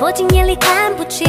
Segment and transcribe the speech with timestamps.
[0.00, 1.28] 破镜眼里看不清。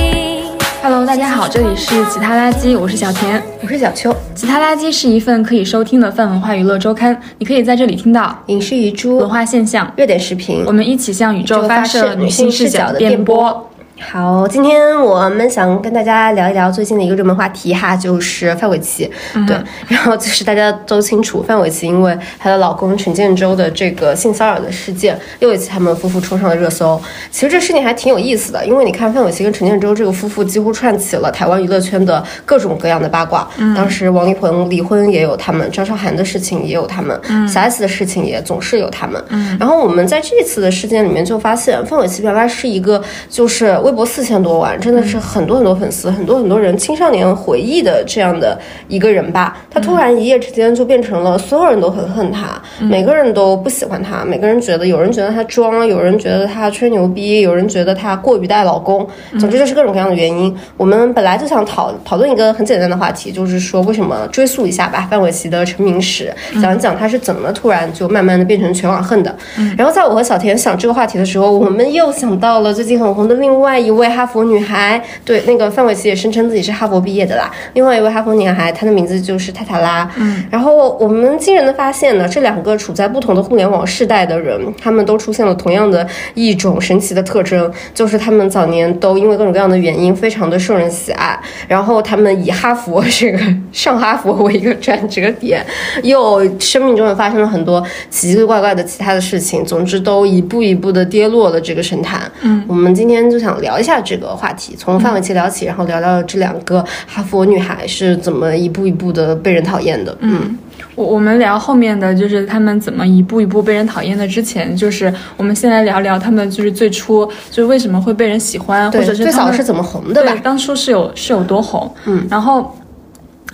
[0.82, 3.44] Hello，大家好，这里是其他垃圾，我是小田。
[3.62, 13.70] 我是小邱，其他垃圾是一份可以收听的泛文化娱乐周刊，你可以在这里听到影视遗珠文、化现象，热点视频我，们一起向宇宙发射女性视角的电波。
[14.02, 19.10] 好，今天我们想跟大家聊一聊最近的一个热门话题哈，就是范玮琪。
[19.48, 19.56] 对，
[19.88, 27.00] 然后就是大家都清楚，范玮琪因为她的老公陈建州的这个性骚扰的事件，又一次他们夫妇冲上了热搜。
[27.30, 33.48] 其实这事情还挺有意思的，因为你看范玮琪跟陈建州这个夫妇几乎串起了台湾娱乐圈的各种各样的八卦。
[33.76, 39.24] 当时王力宏离婚也有他们，张韶涵的事情也有他们，小 S 的事情也总是有他们。
[39.30, 49.58] 嗯然后我们在这次的事件里面就发现，范玮琪原来是一个就是微博四千多万，真的是很多很多粉丝，很多很多人青少年回忆的这样的一个人吧。
[49.70, 59.06] 他突然一夜之间就变成了所有人都很恨他，每个人都不喜欢他，每个人觉得有人觉得他装，有人觉得他吹牛逼，有人觉得他过于带老公，
[59.38, 60.56] 总之就是各种各样的原因。
[60.78, 69.36] 我们本来就想讨讨论一个很简单的话题，就是说为什么追溯一下吧，范玮琪的成名史，讲一讲他是怎么突然就慢慢的变成全网恨的。
[69.78, 77.52] 然后在我和小田想这个话题的时候，我们又想到了最近很红的另外一位哈佛女孩，对，那个范玮琪也声称自己是哈佛毕业的啦。
[77.74, 80.10] 另外一位哈佛女孩，她的名字就是泰塔拉。
[80.18, 93.40] 嗯，然后我们惊人的发现呢，这两个处在不同的互联网世代的人，他们都出现了同样的一种神奇的特征，就是他们早年都因为各种各样的原因非常的受人喜爱，然后他们以哈佛这个
[93.72, 95.66] 上哈佛为一个转折点，
[96.04, 102.32] 又生命中也发生了很多奇奇怪怪的其他的事情，总之都一步一步的跌落了这个神坛。
[102.42, 110.16] 嗯，我们今天就想聊一下这个话题，从范玮琪聊起，然后聊聊这两个哈佛女孩是怎么一步一步的被人讨厌的。
[110.20, 110.58] 嗯。
[110.96, 120.34] 我我们聊后面的就是他们怎么一步一步被人讨厌的，之前就是我们先来聊聊他们就是最初就是为什么会被人喜欢，或，者是最早是怎么红的吧。
[120.34, 120.42] 对，？
[120.42, 122.76] 当初是有是有多红，嗯，然后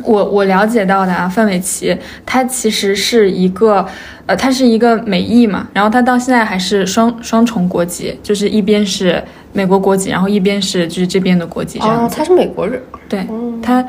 [0.03, 3.85] 我我了解到的啊，范玮琪她其实是一个，
[4.25, 12.81] 呃，她是一个美裔嘛，然后她到现在还是双双重国籍，就是一边是美国国籍，然后一边是就是这边的国籍这样子，，哦她是美国人。
[13.09, 13.25] 对
[13.61, 13.83] 她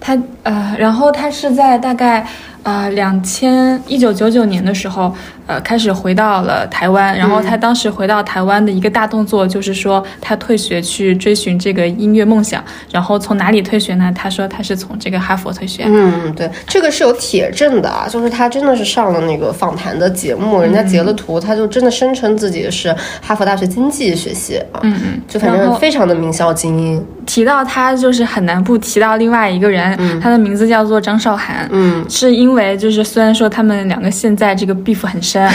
[0.00, 2.26] 她呃，然后她是在大概
[2.64, 5.14] 呃两千一九九九年的时候，
[5.46, 7.16] 呃，开始回到了台湾。
[7.16, 12.64] 然后他当时回到台湾的一个大动作就是说，他退学去追寻这个音乐梦想。
[12.90, 14.12] 然后从哪里退学呢？
[14.14, 15.84] 他说他是从这个哈佛退学。
[15.86, 27.06] 嗯，对，这个是有铁证的啊，就是他真的是上了那个访谈的节目，人家截了图，他就真的声称自己是哈佛大学经济学系啊，嗯嗯，就反正非常的名校精英。
[27.26, 31.66] 提到他，就是很难不提到另外一个人，他的名字叫做张韶涵。
[31.70, 35.48] 嗯，是因为就是虽然说他们两个现在这个 beef 很深，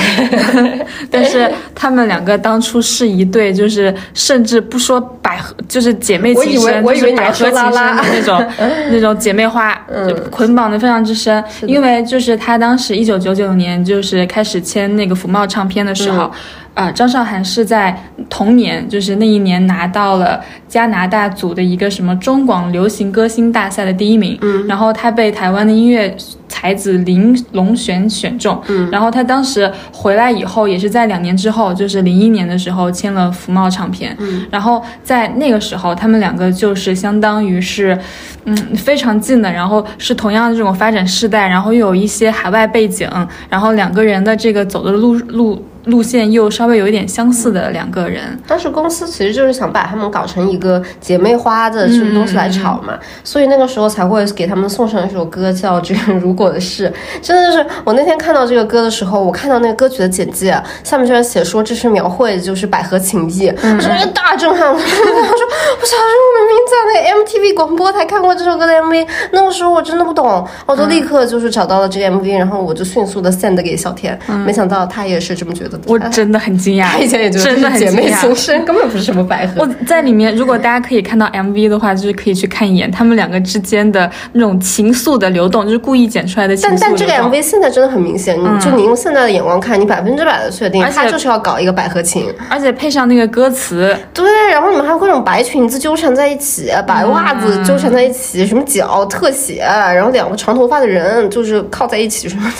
[1.11, 8.47] 但是他们两个当初是一对，就是甚至不说百合，就是姐妹情深，我以为你要就是百合情说拉拉深的那种
[8.91, 9.73] 那种姐妹花，
[10.07, 11.43] 就捆绑的非常之深。
[11.61, 16.31] 因为就是他当时一九九九年就是开始签那个福茂唱片的时候。
[16.79, 17.93] 呃，张韶涵是在
[18.29, 26.15] 同年，就是那一年拿到了加拿大组的一个什么中广流行歌星大赛的第一名，嗯，然后她被台湾的音乐
[26.47, 37.99] 才子林龙璇选中，嗯，然后她当时回来以后，也是在两年之后，就是零一年的时候签了福茂唱片，嗯，然后在那个时候，他们两个就是相当于是，
[38.45, 43.05] 嗯，非常近的，然后是同样的这种发展世代，然后又有一些海外背景，
[43.49, 45.61] 然后两个人的这个走的路路。
[45.85, 56.89] 路线又稍微有一点相似的两个人，当时公司其实就是想把他们搞成一个姐妹花的这种东西来炒嘛，所以那个时候才会给他们送上一首歌叫《这个如果的事》。
[57.21, 64.71] 真的是我那天看到这个歌的时候，我看到那个歌曲的简介，下面居然写说这是描绘就是百合情谊，真是大震撼！
[64.71, 75.91] 我说我小时候明明在那个 MTV 广播台看过这首歌的 MV，那个时候我真的不懂，我就立刻就是找到了这个 MV，然后我就迅速的 send 给小田，没想到他也是这么觉得的。
[75.93, 79.61] 我真的很惊讶， 他以前也觉得真的很姐妹情深，根本不是什么百合。
[79.61, 86.77] 我在里面，如果大家可以看到 MV 的话，就是可以去看一眼他们两个之间的那种情愫的流动，就是故意剪出来的情愫。
[86.79, 92.25] 但但这个 MV 现在真的很明显，你就你用现在的眼光看，你百分之百的确定而且他就是要搞一个百合情。
[92.49, 102.55] 而且配上那个歌词，对，然后你们还有各种白裙子纠缠在一起，白袜子纠缠在一起，什么脚特写，然后两个长头发的人就是靠在一起什么的。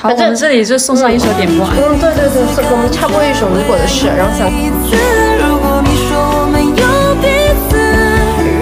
[0.00, 1.74] 好，我们这里就送上一首点播啊。
[1.76, 4.94] 嗯，对对对，所以我们插播一首《如果的事》，然后想一次，
[5.42, 6.86] 如果你说我们有
[7.18, 7.26] 彼
[7.66, 7.74] 此，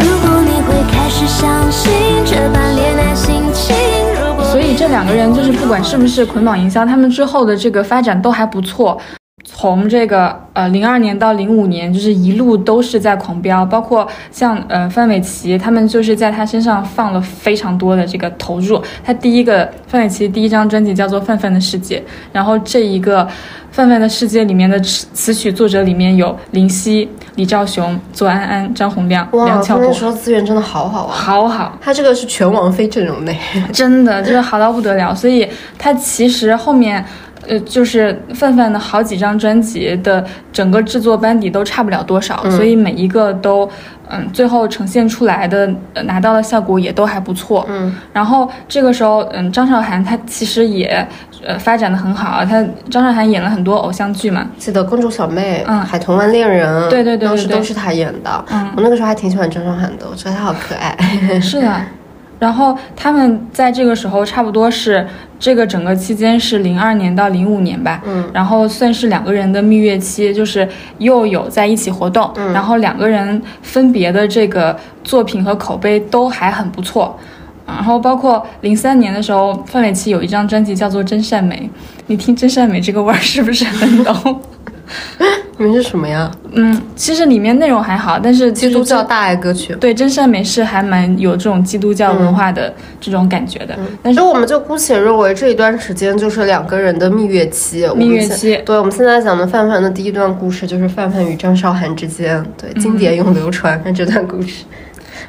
[0.00, 1.92] 如果你会开始相信
[2.24, 3.76] 这般恋爱心情，
[4.16, 8.98] 如果所以这两个人就是不管是不是捆绑营销，他们之后的这个发展都还不错。
[9.44, 18.82] 从这个呃零二年到零五年，就是一路都是在狂飙，包括像呃范玮琪他们就是在他身上放了非常多的这个投入。
[19.04, 21.98] 他第一个范玮琪第一张专辑叫做《范范的世界》，
[22.32, 23.22] 然后这一个
[23.70, 31.12] 《范范的世界》里面的词词曲作者里面有林夕、李兆雄、左安安、张洪亮、哇，梁翘柏，他那时候资源真的好好啊！
[31.14, 31.78] 好好。
[31.82, 33.38] 他这个是全王菲阵容内，
[33.70, 35.46] 真的就是好到不得了，所以
[35.76, 37.04] 他其实后面，
[37.48, 43.68] 呃，就是范范的好几张专辑的整个制作班底都差不了多少，所以每一个都，
[44.08, 47.64] 嗯，最后呈现出来的、呃拿到的效果也都还不错。
[47.68, 51.06] 嗯，然后这个时候，嗯，张韶涵她其实也，
[51.44, 58.44] 呃，发展的很好，她张韶涵演了很多偶像剧嘛，记得《公主小妹》、嗯海豚湾恋人》，对对对对对当时都是她演的。
[58.50, 60.96] 嗯我那个时候还挺喜欢张韶涵的，我觉得她好可爱。
[61.40, 61.80] 是的，
[62.38, 65.06] 然后他们在这个时候差不多是
[65.38, 70.68] 这个整个期间是零二年到零五年吧，嗯，然后算是两个人的蜜月期，就是
[70.98, 77.18] 又有在一起活动，嗯然后两个人分别的这个作品和口碑都还很不错。
[77.66, 81.68] 然后包括零三年的时候，范玮琪有一张专辑叫做《真善美》，
[82.06, 84.40] 你听“真善美”这个味儿是不是很浓？
[85.58, 86.30] 你们是什么呀？
[86.52, 89.74] 嗯，其实里面内容还好，但是基督教大爱歌曲。
[89.80, 93.74] 对真善美是还蛮有这种基督教文化的这种感觉的。
[94.02, 97.88] 但是我们就姑且认为这一段时间就是两个人的蜜月期。
[97.96, 104.64] 蜜月期对，我们现在讲的范范的第一段故事就是范范与张韶涵之间，对，经典永流传的这段故事。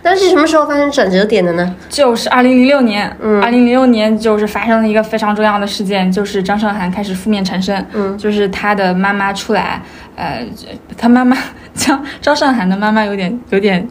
[0.01, 1.75] 但是什么时候发生转折点的呢？
[1.89, 9.81] 就是二零零六年，嗯二零零六年就是发生了一个非常重要的事件，就是张韶涵开始负面缠身，嗯就是她的妈妈出来，
[10.15, 10.45] 呃，
[10.97, 11.37] 她妈妈
[11.73, 13.87] 张张韶涵的妈妈有点有点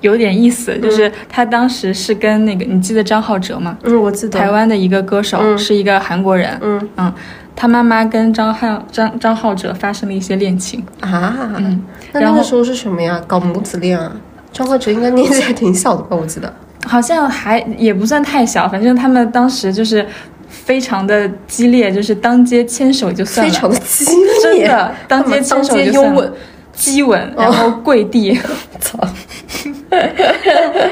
[0.00, 3.76] 有点意思，就是她当时是跟那个你记得张浩哲吗？
[3.84, 7.12] 嗯，我记得台湾的一个歌手，嗯是一个韩国人，嗯嗯，
[7.56, 11.82] 他妈妈跟张浩张张浩哲发生了一些恋情，啊，嗯，
[12.12, 13.20] 那那个时候是什么呀？
[13.26, 14.12] 搞母子恋啊？
[14.52, 16.16] 张浩哲应该年纪还挺小的吧？
[16.16, 16.52] 我记得。
[16.86, 20.04] 好像还也不算太小，反正他们当时就是
[20.48, 24.26] 非常的激烈，就是当街牵手就算了，非常的激烈。
[24.42, 26.32] 真烈，的当街牵手就算了。
[26.72, 28.40] 激吻，然后跪地，
[28.80, 28.98] 操！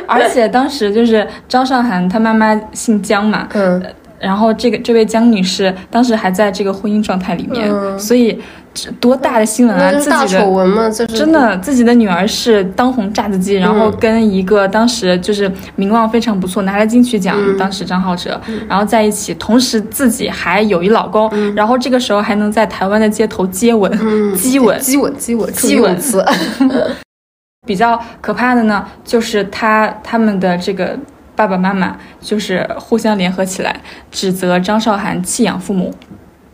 [0.06, 3.82] 而且当时就是张韶涵她妈妈姓姜嘛，嗯，
[4.18, 7.98] 然后这个这位姜女士当时还在这个婚姻状态里面，嗯。
[7.98, 8.67] 所以这
[9.00, 9.92] 多大的新闻啊！
[9.92, 23.90] 自己的丑闻嘛，就是真的，自己的女儿是当红炸子鸡，然后跟一个当时就是名望非常不错，拿了金曲奖，当时张浩哲，然后在一起，同时自己还有一老公，然后这个时候还能在台湾的街头接吻、
[24.36, 24.78] 激吻。
[24.80, 26.24] 激吻，激吻，激吻词。
[27.66, 30.96] 比较可怕的呢，就是他他们的这个
[31.36, 33.80] 爸爸妈妈就是互相联合起来，
[34.10, 35.92] 指责张韶涵弃养父母。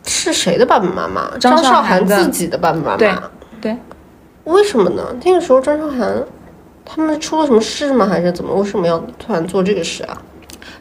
[0.06, 1.30] 是谁的爸爸妈妈？
[1.38, 2.96] 张韶涵自己的爸爸妈妈。
[2.96, 3.12] 对
[3.60, 3.76] 对，
[4.44, 5.02] 为什么呢？
[5.24, 6.22] 那个时候张韶涵
[6.84, 8.06] 他们出了什么事吗？
[8.06, 8.54] 还是怎么？
[8.54, 10.16] 为什么要突然做这个事啊？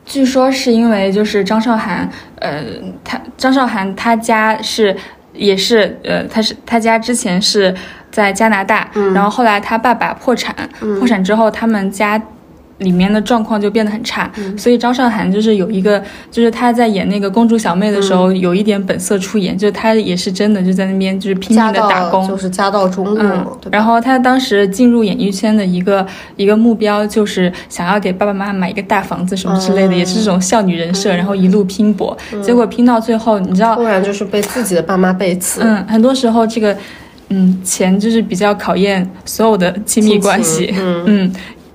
[0.05, 2.09] 据说是因为就是张韶涵，
[2.39, 2.63] 呃，
[3.03, 4.95] 他张韶涵他家是
[5.33, 7.73] 也是呃，他是他家之前是
[8.11, 10.53] 在加拿大，然后后来他爸爸破产，
[10.99, 12.21] 破产之后他们家。
[12.79, 23.59] 里面的状况就变得很差，所以张韶涵就是有一个，就是她在演那个公主小妹的时候，有一点本色出演，就是她也是真的就在那边就是拼命的打工，就是家道中落？
[23.71, 26.05] 然后她当时进入演艺圈的一个
[26.35, 29.97] 一个目标就是想要给爸爸妈妈买一个大房子什么之类的，嗯。
[29.97, 35.61] 也是这种少女人设，然后一路拼搏，结果拼到最后，你知道突，然就是被自己的爸妈背刺。
[35.63, 36.75] 嗯，很多时候这个，
[37.29, 41.03] 嗯，钱就是比较考验所有的亲密关系，嗯。
[41.05, 41.33] 嗯。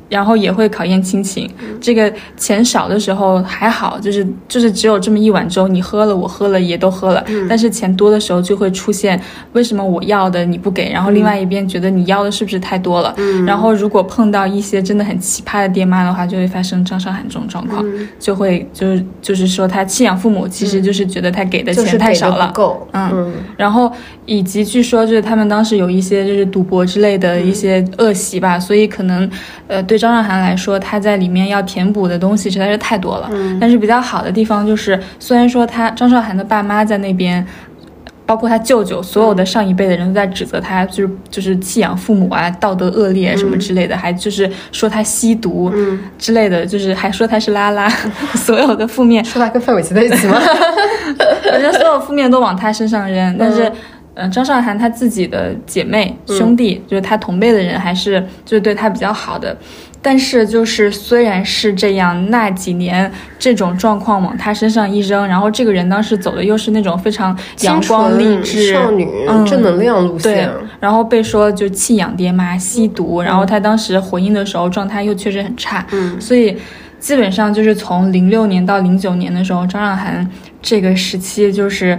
[0.08, 1.48] 然后也会考验亲情。
[1.80, 7.22] 这个钱少的时候还好，就是就是只有这么一碗粥，你喝了我喝了也都喝了。
[7.26, 7.46] 嗯。
[7.48, 9.20] 但是钱多的时候就会出现，
[9.52, 10.90] 为什么我要的你不给？
[10.90, 13.14] 然后另外一边觉得你要的是不是太多了？
[13.18, 13.44] 嗯。
[13.44, 18.08] 然后如果碰到一些真的很奇葩的爹妈的话，就会发生张韶涵这种状况，嗯。
[18.18, 22.52] 就会就是就是说他弃养父母，其实就是觉得他给的钱太少了。
[22.92, 23.32] 嗯。
[23.56, 23.90] 然后
[24.26, 29.28] 以及据说就是他们当时有一些就是赌博之类的一些恶习吧，所以可能
[29.66, 33.28] 呃对张韶涵来说，她在里面要填补的东西实在是太多了。
[33.60, 37.44] 但是比较好的地方就是，虽然说她张韶涵的爸妈在那边。
[38.28, 45.72] 包括他舅舅，所有的上一辈的人都在指责他，就是就是弃养父母啊，道德恶劣什么之类的，还就是说他吸毒
[46.18, 47.88] 之类的，就是还说他是拉拉，
[48.36, 50.38] 所有的负面说他跟范玮琪在一起吗？
[50.38, 53.72] 我觉得所有负面都往他身上扔，但是，
[54.12, 59.56] 嗯，张韶涵她自己的姐妹兄弟，就是她同辈的人，还是就是对她比较好的。
[60.00, 69.08] 但是就是虽然是这样，那几年这种状况往他身上一扔，然后这个人当时走的又是那种非常阳光励志少女、
[69.46, 76.56] 正能量路线，然后被说就弃养爹妈、吸毒，然后他当时回应的时候状态又确实很差，嗯，所以
[77.00, 80.28] 基本上就是从零六年到零九年的时候，张韶涵
[80.62, 81.98] 这个时期就是。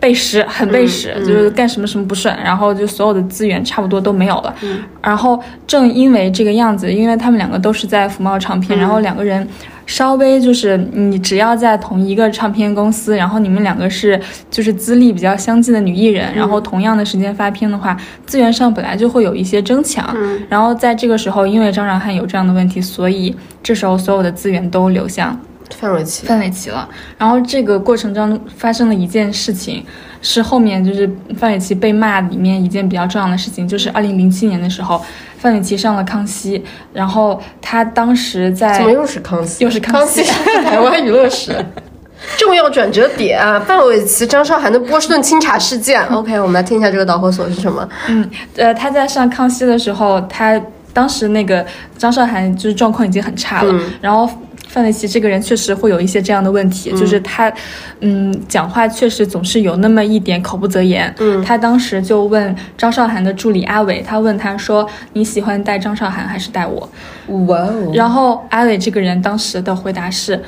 [0.00, 4.54] 背时很背时，就是干什么什么不顺，然后就所有的资源差不多都没有了。
[5.02, 9.46] 然后正因为这个样子，因为他们两个都是在福茂唱片，然后两个人
[9.84, 14.18] 稍微就是你只要在同一个唱片公司，然后你们两个是
[14.50, 20.16] 就是资历比较相近的女艺人，然后同样的时间发片的话，资源上本来就会有一些争抢。
[20.48, 25.38] 然后在这个时候，因为张韶涵有这样的问题，所以这时候所有的资源都流向。
[25.78, 26.88] 范玮琪，范玮琪了。
[27.18, 29.84] 然后这个过程中发生了一件事情，
[30.22, 35.00] 是后面就是范玮琪被骂里面一件比较重要的事情，就是二零零七年的时候，
[35.38, 36.62] 范玮琪上了康熙，
[36.92, 39.64] 然后他当时在怎么又是康熙？
[39.64, 40.22] 又是康熙，
[40.64, 41.54] 台湾娱乐史
[42.36, 43.58] 重要转折点啊！
[43.58, 46.04] 范玮琪、张韶涵的波士顿清茶事件。
[46.08, 47.88] OK，我们来听一下这个导火索是什么？
[48.08, 50.60] 嗯，呃，他在上康熙的时候，他
[50.92, 51.64] 当时那个
[51.96, 54.30] 张韶涵就是状况已经很差了，然后。
[54.72, 57.52] 范玮琪这个人确实会有一些这样的问题，就是他，
[57.98, 61.12] 嗯，讲话确实总是有那么一点口不择言。
[61.18, 66.88] 嗯，他当时就问张韶涵的助理阿伟，他问他说：“你喜欢带张韶涵还是带我？”
[67.48, 67.92] 哇哦！
[67.92, 70.40] 然后阿伟这个人当时的回答是：“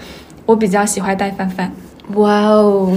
[0.46, 1.72] 我比较喜欢带范范。”
[2.16, 2.92] 哇哦！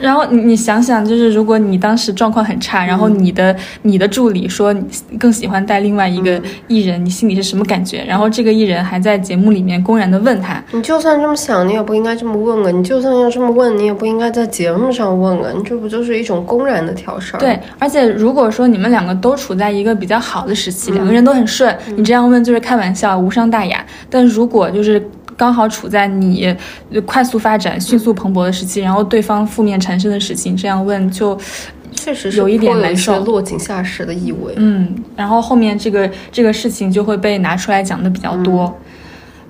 [0.00, 4.74] 然后你你想想，就是如果你当时状况很差，然后你的你的助理说
[5.18, 8.04] 更喜欢带另外一个艺人，你心里是什么感觉？
[8.06, 12.70] 然后这个艺人还在节目里面公然的问他，你就算这么想，你也不应该这么问啊！
[12.70, 15.52] 你就算要这么问，你也不应该在节目上问啊！
[15.56, 17.38] 你这不就是一种公然的挑事儿？
[17.38, 23.84] 对，而且如果说你们两个都处在一个比较好的时期，两个人都很顺，你这样问就是开玩笑，无伤大雅。
[24.10, 25.00] 但如果就是
[25.38, 26.54] 刚好处在你
[27.06, 31.38] 快速发展、迅速蓬勃的时期，然后对方负面产生的事情，这样问就
[31.92, 34.52] 确实有一点难受，落井下石的意味。
[34.56, 38.76] 嗯，然后后面这个这个事情就会被拿出来讲的比较多。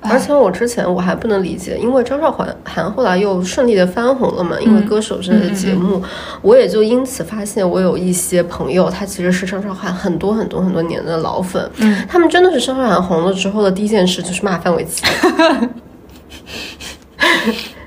[0.00, 6.02] 而且我之前我还不能理解，因为张韶涵涵后来又顺利的翻红了嘛，因为歌手之类的节目，
[6.40, 15.04] 我也就因此发现我有一些朋友，他其实是张韶涵很多很多很多年的老粉，嗯，他们真的是张韶涵红了之后的第一件事就是骂范玮琪。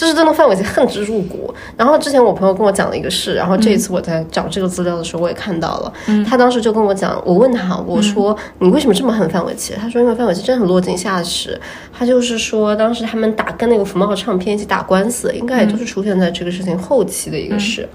[0.00, 1.52] 就是真的范玮琪恨之入骨。
[1.76, 5.92] 然后之前我朋友跟我讲了一个事，然后这一次我在找这个资料的时候，我也看到了。
[6.26, 9.74] 他当时就跟我讲，我问他，我说你为什么这么恨范玮琪？
[9.74, 11.60] 他说因为范玮琪真的很落井下石。
[11.92, 17.86] 他就是说当时他们打跟那个福茂唱片一起打官司，应该也就是出现在这个事情后期的一个事。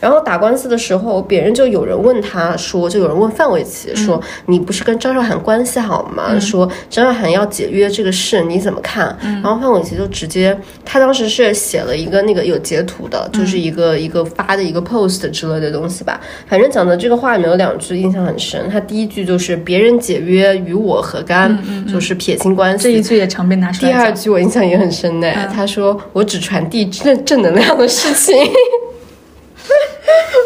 [0.00, 6.38] 然后打官司的时候，别人就有人问他说，就有人问范玮琪说：“你不是跟张韶涵关系好吗？
[6.38, 16.20] 说张韶涵要解约这个事你怎么看？”然后范玮琪就直接，他当时是写了一个那个有截图的，就是一个一个发的一个 post 之类的东西吧。
[16.46, 21.56] 反正讲的这个话里面有两句印象很深，他第一句就是“别人解约与我何干”，
[21.90, 22.84] 就是撇清关系。
[22.84, 23.92] 这一句也常被拿出来。
[23.92, 28.36] 第二句我印象也很深呢，他说：“我只传递正正能量的事情。”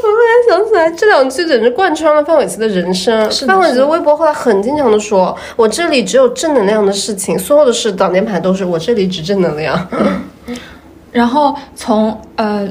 [0.03, 3.31] 我突然想起来，这两句简直贯穿了范玮琪的人生。
[3.47, 9.89] 范玮琪的微博后来很经常的说：“我这里只有正能量的事情，所有的事挡箭牌都是我这里只正能量。
[11.13, 12.69] ”然后从呃，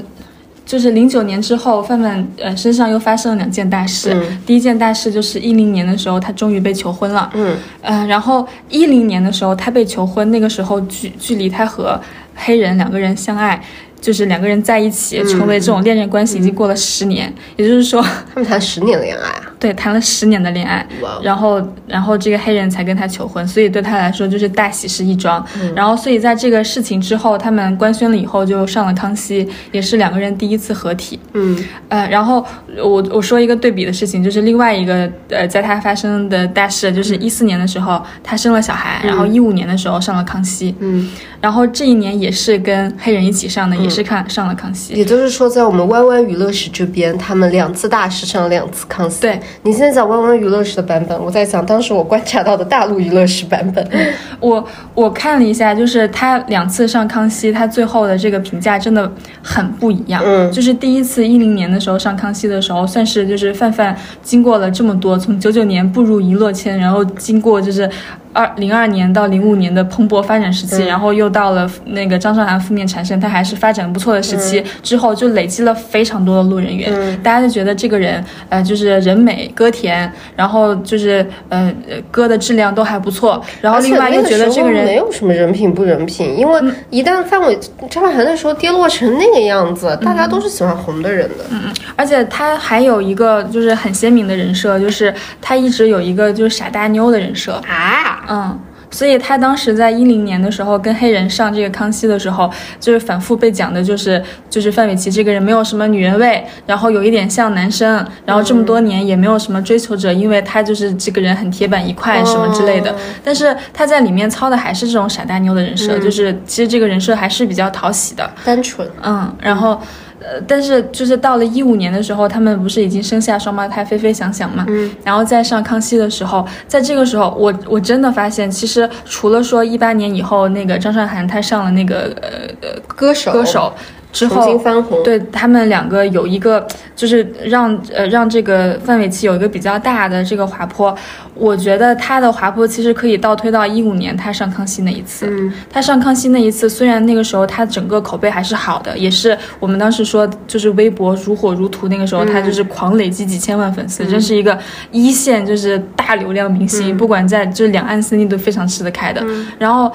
[0.65, 4.15] 就是零九年之后，范范呃身上又发生了两件大事。
[4.45, 7.29] 第一件大事就是一零年的时候，他终于被求婚了。
[7.33, 12.00] 嗯，呃，然后一零年的时候他被求婚，那个时候距距离他和
[12.36, 13.62] 黑人两个人相爱。
[14.01, 19.49] 就是两个人在一起成为这种恋人关系已经过了十年，也就是说他们谈十年的恋爱啊？
[19.60, 20.86] 对，谈了十年的恋爱，
[21.22, 25.46] 然后然后这个黑人才跟他求婚，所以对他来说就是大喜事一桩。
[25.75, 31.20] 然后所以在这个事情之后，他们官宣了以后就上了康熙，也是两个人第一次合体。
[31.34, 31.58] 嗯，
[31.89, 32.46] 呃，然后
[32.78, 40.74] 我我说一个对比的事情，就是另外一个呃，在他发生的大事，就是一四年的时候他生了小孩，然后一五年的时候上了康熙。
[40.80, 41.10] 嗯。
[41.42, 44.94] 然后这一年也是跟黑人一起上的，也是看上了康熙。
[44.94, 49.22] 也就是说，在我们弯弯娱乐史这边，他们两次大事上了两次康熙。
[49.22, 53.86] 对你现在讲弯弯娱乐史的版本，我在讲当时我观察到的大陆娱乐史版本。
[54.39, 54.65] 我
[54.96, 59.12] 我看了一下，就是他两次上康熙，他最后的这个评价真的
[59.44, 60.22] 很不一样。
[60.25, 67.89] 嗯，就是第一次一零年的时候上康熙的时候，算是就是范范经过了这么多，从九九年步入娱乐圈，然后经过就是
[68.31, 74.63] 二零二年到零五年的蓬勃发展时期，然后又到了那个张韶涵负面缠身，她还是发展不错的时期。
[74.81, 81.74] 之后就累积了非常多的路人缘，大家就觉得这个人呃就是人美歌甜，然后就是呃
[82.12, 83.43] 歌的质量都还不错。
[83.62, 87.57] 然后另外又觉得这个人没有什么人品不人品，因为一旦范伟
[87.89, 91.45] 张韶涵那时候跌落成那个样子，大家都是喜欢红的人的。
[91.50, 98.59] 嗯嗯，而且他还有一个就是很鲜明的人设，就是他一直有一个就是傻大妞的人设啊，嗯。
[98.91, 112.95] 所以他当时在一零年的时候跟黑人上这个康熙的时候，就是反复被讲的，就是就是范玮琪这个人没有什么女人味，然后有一点像男生，然后这么多年也没有什么追求者，因为他就是这个人很铁板一块什么之类的。
[113.23, 118.89] 但是他在里面操的还是这种傻大妞的人设，就是其实这个人设还是比较讨喜的，单纯。
[119.03, 119.79] 嗯，然后。
[120.19, 124.65] 呃，但是就是到了一五年的时候，他们不是已经生下双胞胎菲菲、想想嘛？
[124.67, 132.29] 嗯，然后再上康熙的时候，在这个时候，我我真的发现，其实除了说一八年以后那个张韶涵她上了那个呃
[132.61, 133.73] 呃歌手歌手。
[134.12, 134.60] 之后，
[135.04, 140.96] 对他们两个有一个，就是让呃让这个范玮琪有一个比较大的这个滑坡。
[141.36, 145.25] 我觉得他的滑坡其实可以倒推到一五年他上康熙那一次。
[145.30, 154.58] 嗯，他上康熙那一次，虽然那个时候他整个口碑还是好的，也是我们当时说就是微博如火如荼，那个时候他就是狂累积几千万粉丝，真是一个
[154.92, 159.24] 一线就是大流量明星，不管在就是两岸三地都非常吃得开的。
[159.58, 159.89] 然后。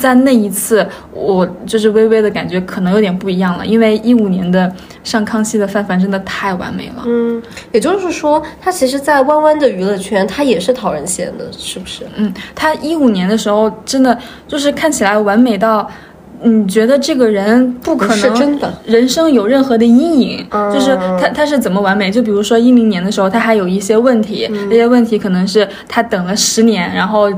[0.00, 4.72] 在那一次，我就是微微的感觉可能有点不一样了，因为一五年的
[5.04, 7.04] 上康熙的范范真的太完美了。
[7.06, 7.40] 嗯，
[7.70, 12.04] 也就是说，他其实，在弯弯的娱乐圈，他也是讨人嫌的，是不是？
[12.16, 15.88] 嗯，他一五年的时候，真的就是看起来完美到。
[16.42, 22.10] 你觉得这个人不可能人生有任何的阴影，就是他他是怎么完美？
[22.10, 27.30] 就比如说一零年的时候，他还有一些问题，那些问题可能是他等了十年，然后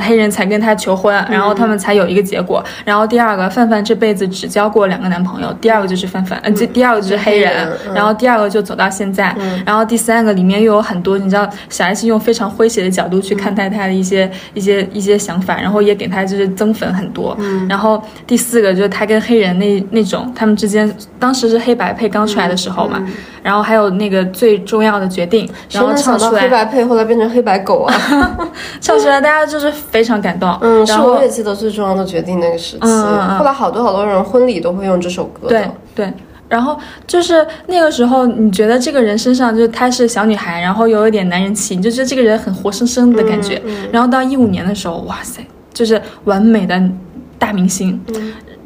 [0.00, 2.64] 黑人才跟他求婚，然后他们才有一个结果。
[2.84, 7.52] 然后第二个，范范这辈子只交过两个男朋友，第二个就是范范，呃，这第二个就是黑人，
[7.94, 9.32] 然后第二个就走到现在，
[9.64, 17.38] 然后第三个里面又有很多，你知道小 S 用非常诙谐的角度去看待他的一些一些一些想法，然后也给他就是增粉很多，
[17.68, 18.47] 然后第四。
[18.48, 23.06] 四个就是他跟黑人那那种，他们之间当时是黑白配刚出来的时候嘛，
[23.42, 27.94] 然后还有那个最重要的决定，然后唱出来黑白配，后来变成黑白狗啊，
[28.80, 30.56] 唱出来大家就是非常感动。
[30.62, 32.86] 嗯，是我也记得最重要的决定那个时期，
[33.38, 35.46] 后来好多好多人婚礼都会用这首歌。
[35.48, 36.10] 对对，
[36.48, 43.60] 然后就是那个时候，你觉得这个人身上就是她是小女孩，然后有一点男人气，你就觉得这个人很活生生的感觉。
[43.92, 46.82] 然后到一五年的时候，哇塞，就是完美的。
[47.38, 48.00] 大明星。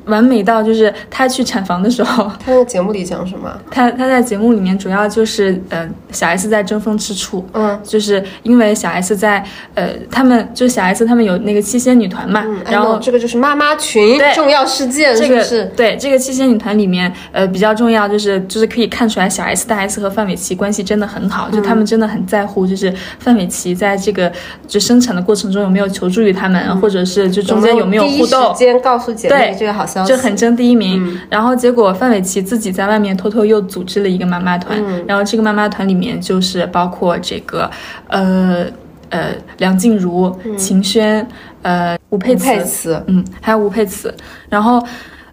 [0.06, 3.50] 完美到就是他去产房的时候， 他在节目里讲什么？
[3.70, 24.30] 他他在节目里面主要就是呃小 S 在争风吃醋，嗯，就是因为小 S 在呃他们就小 S 他们有那个七仙女团嘛，然后这个就是妈妈群重要事件，这个是对这个七仙女团里面呃比较重要就是就是可以看出来小 S 大 S 和范玮琪关系真的很好，就他们真的很在乎就是范玮琪在这个
[24.66, 30.08] 就生产的过程中有没有求助于他们，或者是就中间有没有互动，时间告诉姐妹这个好消息。
[30.08, 37.70] 就很争第一名，然后结果范玮琪自己在外面偷偷又组织了一个妈妈团，然后这个妈妈团里面就是包括这个，
[38.08, 38.64] 呃
[39.10, 41.26] 呃梁静茹、秦轩，
[41.62, 44.14] 呃吴佩慈，嗯，还有吴佩慈，
[44.48, 44.82] 然后。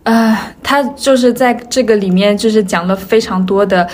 [0.03, 3.87] 呃，他就是在这个里面，就是讲了非常多的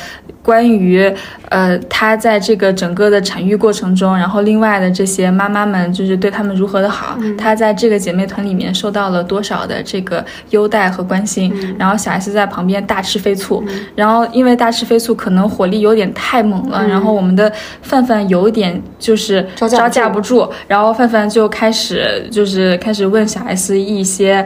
[0.45, 1.11] 关于，
[1.49, 13.63] 呃，她在这个整个的产育过程中，然后另外的这些妈妈们，就是对他们如何的好，她在这个姐妹团里面受到了多少的这个优待和关心，然后小 S 在旁边大吃飞醋，
[13.95, 24.45] 然后因为大吃飞醋可能火力有点太猛了，然后我们的范范有点就是招架不住，然后范范就开始就是开始问小 S 一些，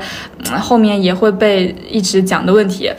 [0.60, 1.76] 后面也会被。
[1.90, 2.90] 一直讲的问题，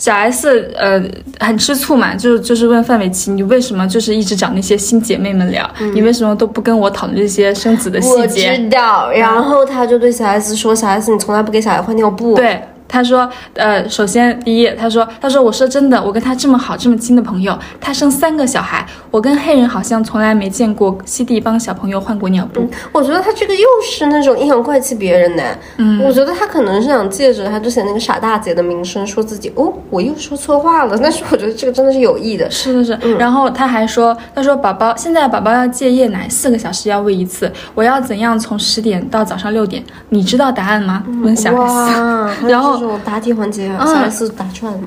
[0.00, 1.00] 小 S 呃
[1.38, 8.50] 很吃醋嘛，就就是问范玮琪，你为什么就是一直找那些新姐妹们聊，你为什么都不跟我讨论这些生子的细节？
[8.50, 12.34] 我知道，然后他就对小 S 说，小 S 你从来不给小孩换尿布。
[12.34, 12.60] 对。
[12.90, 22.68] 他说，呃，首先第一，他说，他说，我说真的，我跟他这么好这么亲的朋友，他生三个小孩，我跟黑人好像从来没见过西地帮小朋友换过尿布。
[22.90, 25.42] 我觉得他这个又是那种阴阳怪气别人呢。
[25.76, 30.98] 嗯，我觉得他可能是想借着他之前那个傻大姐的名声，说自己哦，我又说错话了。
[31.00, 32.50] 但是我觉得这个真的是有意的。
[32.50, 33.14] 是是是。
[33.14, 39.80] 然后他还说，他说宝宝现在宝宝要戒夜奶，四个小时要喂一次，我要怎样从十点到早上六点？
[40.08, 41.04] 你知道答案吗？
[41.22, 42.00] 问小 S。
[42.48, 42.79] 然后。
[42.80, 44.80] 这种答题环节，小 S 答出来了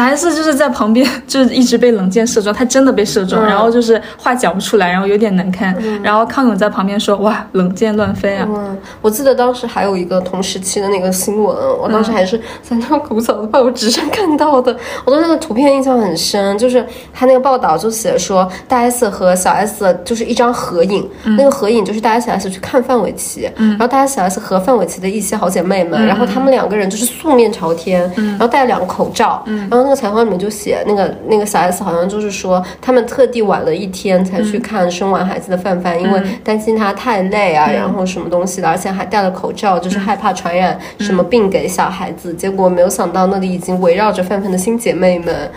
[0.00, 0.06] 吗？
[0.10, 5.76] 小 S 就是在旁边， 就是一直被冷箭射中，他真的被射中，然后就是话讲不出来，然后有点难看。
[6.02, 16.56] 然后康永在旁边说：“哇，冷箭乱飞啊！”嗯，我记得当时还有一个同时期的那个新闻，我当时还是在那个古早的报纸上看到的，我对那个图片印象很深。
[16.56, 42.34] 就是他那个报道就写说，大 S 和小 S 就是一张合影，那个合影就是大 S 小 S 去看范玮琪，然后大 S 小 S 和范玮琪的一些好姐妹们，然后他们两个人就是素面朝天，然后戴了两个口罩，然后那个采访里面就写那个那个小 S 好像就是说，他们特地晚了一天才去看生完孩子的范范，因为担心他太累啊，然后什么东西的，而且还戴了口罩，就是害怕传染什么病给小孩子。
[42.34, 45.50] 结果没有想到那里已经围绕着范范的新姐妹们。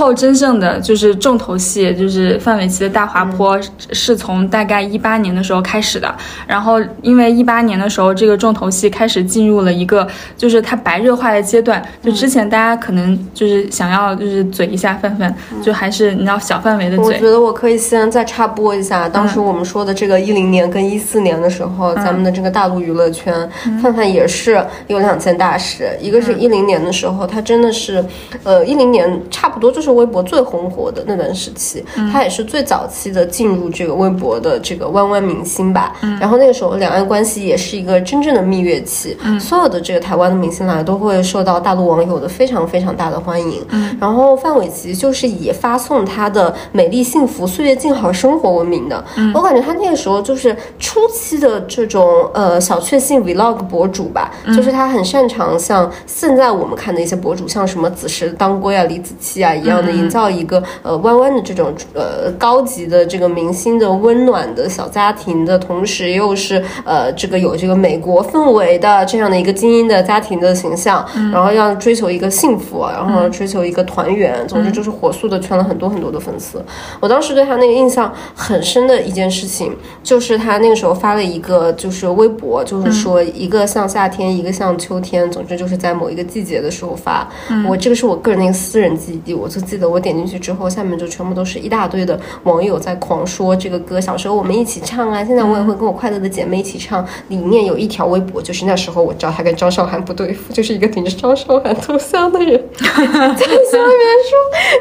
[0.00, 3.60] 后真正的就是重头戏，就是范玮琪的大滑坡，
[3.92, 6.12] 是从大概一八年的时候开始的。
[6.46, 10.08] 然后因为一八年的时候，这个重头戏开始进入了一个
[10.38, 11.82] 就是它白热化的阶段。
[12.02, 17.04] 就之前大家可能就是想要就是嘴一下范范，就还是你知道小范围的嘴。
[17.04, 23.46] 我觉得我可以先再插播一下，当时我们说的这个一零年跟一四年的时候，咱们的这个大陆娱乐圈，
[23.82, 25.94] 范范也是有两件大事。
[26.00, 28.02] 一个是一零年的时候，他真的是，
[28.44, 29.89] 呃，一零年差不多就是。
[29.92, 35.92] 微博最红火的那段时期，他也是最早期的进入这个微博的这个弯弯明星吧。
[36.20, 43.64] 然后那个时候两岸关系也是一个真正的蜜月期，所有的这个台湾的明星来都会受到大陆网友的非常非常大的欢迎。
[44.00, 49.04] 然后范玮琪就是以发送他的美丽幸福岁月静好生活闻名的。
[49.34, 59.69] 我感觉他那个时候就是初期的这种呃小确幸 vlog 博主吧，就是他很擅长像现在我们看的一些博主，像什么子时当归啊、李子柒啊一样。
[59.92, 76.64] 营造一个呃弯弯的这种呃高级的这个明星的温暖的小家庭的同时，又是呃这个有这个美国氛围的这样的一个精英的家庭的形象，然后要追求一个幸福，然后追求一个团圆，总之就是火速的圈了很多很多的粉丝。
[77.00, 87.28] 我当时对他那个印象很深的一件事情，就是他那个时候发了一个就是微博，就是说一个像夏天，一个像秋天，总之就是在某一个季节的时候发。
[87.68, 89.70] 我这个是我个人的一个私人记忆，我就。
[89.70, 94.00] 记得我点进去之后，下面就全部都是一大堆的网友在狂说这个歌。
[94.00, 97.06] 小时候我们一起唱啊，现在我也会跟我快乐的姐妹一起唱。
[97.28, 103.38] 里面有一条微博，就是那时候我知道他跟张韶涵不对付，就是一个顶着张韶涵头像的人在下面说：“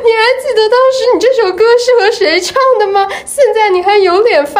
[0.02, 3.08] 你还记得当时你这首歌是和谁唱的吗？
[3.28, 4.60] 现在你还有脸发？”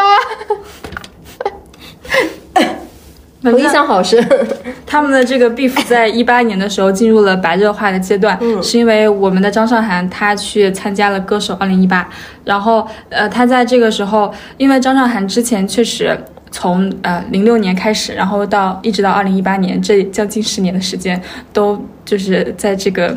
[3.42, 4.22] 我印象好深，
[4.84, 12.06] 他们的这个 beef 在一八年的时候进入了白热化的阶段，是因为我们的张韶涵她去参加了歌手二零一八，
[12.44, 16.14] 然后呃，她在这个时候，因为张韶涵之前确实
[16.50, 21.20] 从呃零六年开始，然后到一直到二零一八年这将近十年的时间，
[21.52, 23.16] 都就是在这个。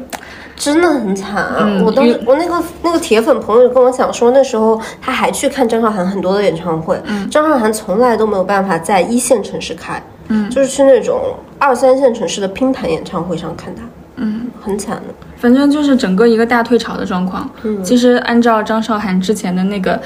[0.56, 6.96] 真的很惨啊，我当时我那个那个铁粉朋友跟我讲说，那时候他还去看张韶涵很多的演唱会，
[7.30, 13.82] 张韶涵从来都没有办法在一线城市开，嗯，就是去那种二三线城市的拼盘演唱会上看他，
[14.16, 17.50] 嗯，很惨的，反正就是整个一个大退潮的状况。
[17.64, 20.00] 嗯其实按照张韶涵之前的那个，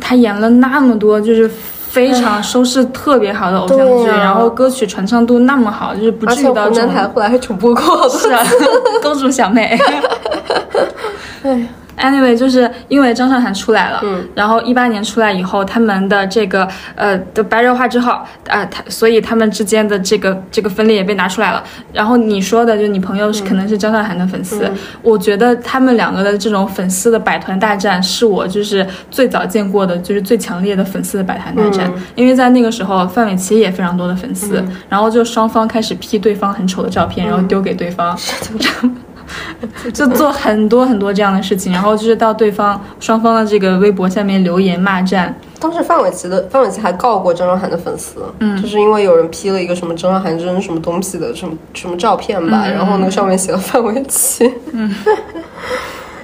[0.00, 1.50] 她演了那么多，就是。
[1.92, 6.88] 非常收视特别好的偶像剧，然后歌曲传唱度那么好，就是不至于到湖南。
[6.88, 8.42] 台后来还重播过，是啊，
[9.02, 9.78] 公主小妹。
[11.44, 11.68] 哎。
[11.98, 18.12] Anyway，就是因为张韶涵出来了，嗯，然后一八年出来以后，他们的这个呃的白热化之后，
[18.48, 21.62] 啊，他所以他们之间的这个这个分裂也被拿出来了。
[21.92, 24.70] 然后你说的，就你朋友是可能是张韶涵的粉丝，
[25.02, 31.92] 我觉得他们两个的这种粉丝的百团大战，是我就是最早见过的，就是最强烈的粉丝的百团大战。
[32.14, 38.18] 因为在那个时候，范玮琪也非常多的粉丝，然后就双方开始 P 对方很丑的照片，然后丢给对方。
[39.92, 45.34] 就做很多很多这样的事情，然后就是到对方双方的这个微博下面留言骂战。
[45.58, 54.94] 当时范玮琪的范玮琪还告过张韶涵的粉丝，嗯，就是因为有人 P 了一个什么张韶涵扔什么东西的什么什么照片吧，然后那个上面写了范玮琪，嗯，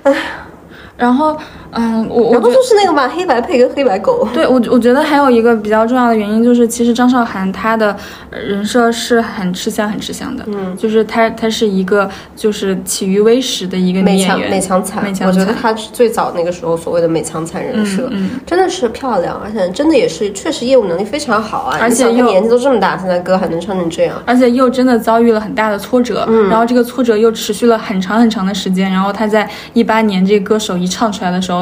[0.03, 0.15] 哎，
[0.97, 1.39] 然后。
[1.73, 4.27] 嗯，我我不就是那个嘛，黑白配跟黑白狗。
[4.33, 7.97] 对，我我觉得还有一个比较重要的原因就是，其实张韶涵她的
[8.31, 10.45] 人设是很吃香、很吃香的。
[10.47, 15.03] 嗯，就是她她是一个就是起于微时的一个女演员，美强惨。
[15.03, 18.11] 美强惨，我觉得她是最早那个时候所谓的美强惨人设，
[18.47, 21.79] 真的是漂亮，而且真的也是确实业务能力非常好啊。
[21.81, 31.58] 而且又年纪都这么大，现在歌还能唱成这样，而且又真的遭遇了很大的挫折，然后这个挫折又持续了很长很长的时间，然后她在一八年这个歌手一唱出来的时候，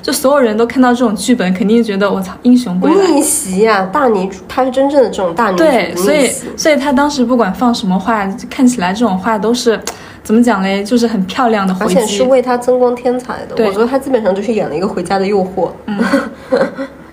[0.00, 0.12] 就。
[0.20, 5.64] 所有人都看到这种剧本，肯定觉得我操，英雄归来逆袭呀，大女主，她是真正的这种大女主。
[5.64, 9.80] 对，所以所以她当时不管放什么话，看起来这种话都是
[10.22, 13.64] 怎么讲嘞，就是很漂亮的回而且是为她增光添彩的。
[13.64, 15.98] 我觉得她基本上就是演了一个回家的诱惑，嗯，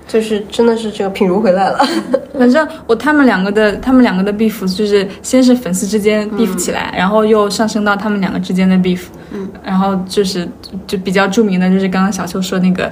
[0.08, 1.86] 就是真的是这个品如回来了。
[2.38, 10.48] 反正我他们两个的他们两个的 beef 就是先是粉丝之间 beef 起来，然后又上升到他们两个之间的 beef，嗯，然后就是
[10.86, 12.92] 就比较著名的就是刚刚小秋说那个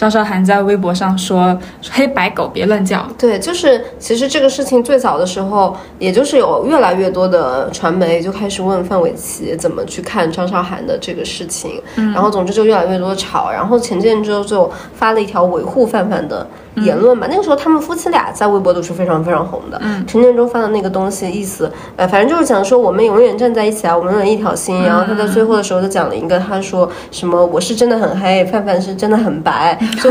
[0.00, 1.54] 张韶涵在微博上说
[1.90, 16.46] 黑白狗别乱叫，对，就是其实这个事情最早的时候，也就是有越来越多的传媒就开始问范玮琪怎么去看张韶涵的这个事情，然后总之就越来越多的吵，然后钱建州就发了一条维护范范的。
[16.84, 19.80] 言论吧，那个时候他们夫妻俩在微博都是非常非常红的。
[19.82, 24.82] 嗯，陈建州发的那个东西，意思，呃，反正就是讲说我们永远站在一起啊，我们永远一条心。
[24.82, 30.10] 然后他在最后的时候就讲了一个，他说什么我是真的很黑，范范是真的很白， 就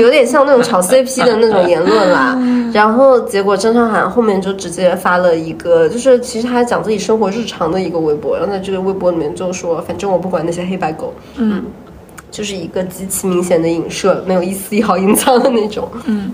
[0.00, 2.38] 有点像那种炒 CP 的那种言论啦。
[2.72, 11.62] 然后结果张韶涵后面就直接发了一个，就是其实他讲自己生活日常的一个微博，然后在这个微博里面就说，反正我不管那些黑白狗，嗯。
[12.36, 15.88] 就是一个极其明显的影射，没有一丝一毫隐藏的那种。
[16.04, 16.30] 嗯，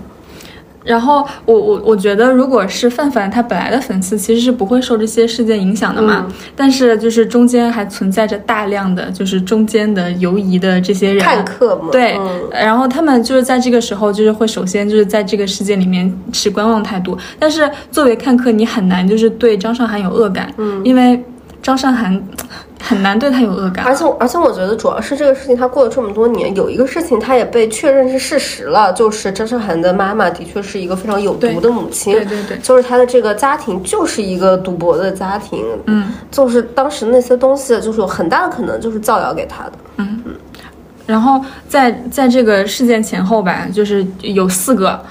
[0.83, 6.27] 然后我我我觉得，如果是范范他本来的粉丝，其实是不会受这些事件影响的嘛。
[6.57, 11.87] 但是就是中间还存在着大量的就是中间的犹疑的这些人看客嘛。
[11.89, 12.19] 对，
[12.51, 17.17] 然后他们就是在这个时候，就是会首先就是在这个事件里面持观望态度。
[17.39, 21.23] 但是作为看客，你很难就是对张韶涵有恶感，嗯，因为
[21.63, 22.21] 张韶涵。
[22.85, 40.21] 很难对他有恶感，而且而且我觉得主要是这个事情，他过了这么多年，有一个事情他也被确认是事实了，就是张韶涵的妈妈的确是一个非常有毒的母亲，对对对，就是他的这个家庭就是一个赌博的家庭，嗯，就是当时那些东西就是有很大的可能就是造谣给他的，嗯。
[40.25, 40.33] 嗯，
[41.07, 45.01] 然后在在这个事件前后吧，就是有四个。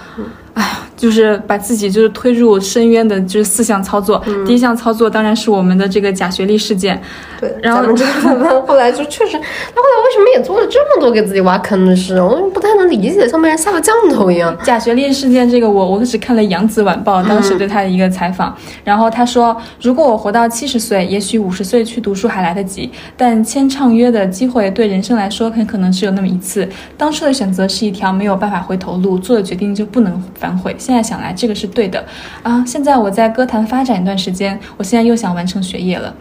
[0.53, 0.69] 哎呀，
[1.03, 4.23] 就是把自己就是推入深渊的，就是四项操作。
[4.47, 7.03] 第一项操作当然是我们的这个假学历事件。
[7.41, 12.23] 对，然后这个 后来就确实，他后来为什么也做了这么多给自己挖坑的事？
[12.23, 14.57] 我不太能理解，像被人下了降头一样。
[14.63, 26.69] 假学历事件这个，我我只看了《扬子晚报》当时对他的一个采访，然后他说，如果我活到七十岁，也许五十岁去读书还来得及，但签唱约的机会对人生来说很可能只有那么一次。
[26.97, 30.13] 当初的选择是一条没有办法回头路，做的决定就不能。
[30.39, 32.05] 反悔，现在想来这个是对的
[32.43, 32.65] 啊！
[32.67, 36.15] 现在我在歌坛发展一段时间，我现在又想完成学业了。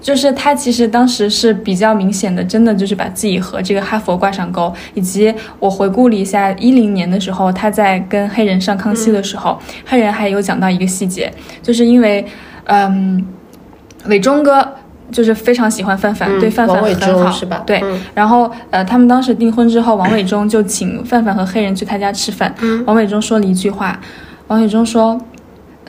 [0.00, 4.72] 就是他其实当时是比较明显的，真的就是把自己和这个哈佛挂上钩。
[4.94, 11.32] 以及我回顾了一下一零年的时候，他在跟黑人上康熙的时候，黑人还有讲到一个细节，
[11.62, 12.26] 就是因为
[12.64, 13.24] 嗯，
[14.06, 14.76] 伟忠哥。
[15.12, 17.62] 就是非常喜欢范范，对范范很好，是吧？
[17.66, 17.80] 对，
[18.14, 22.52] 然后呃，他们当时订婚之后，王伟忠就请范范和黑人去他家吃饭。
[22.86, 24.00] 王伟忠说了一句话，
[24.48, 25.20] 王伟忠说：“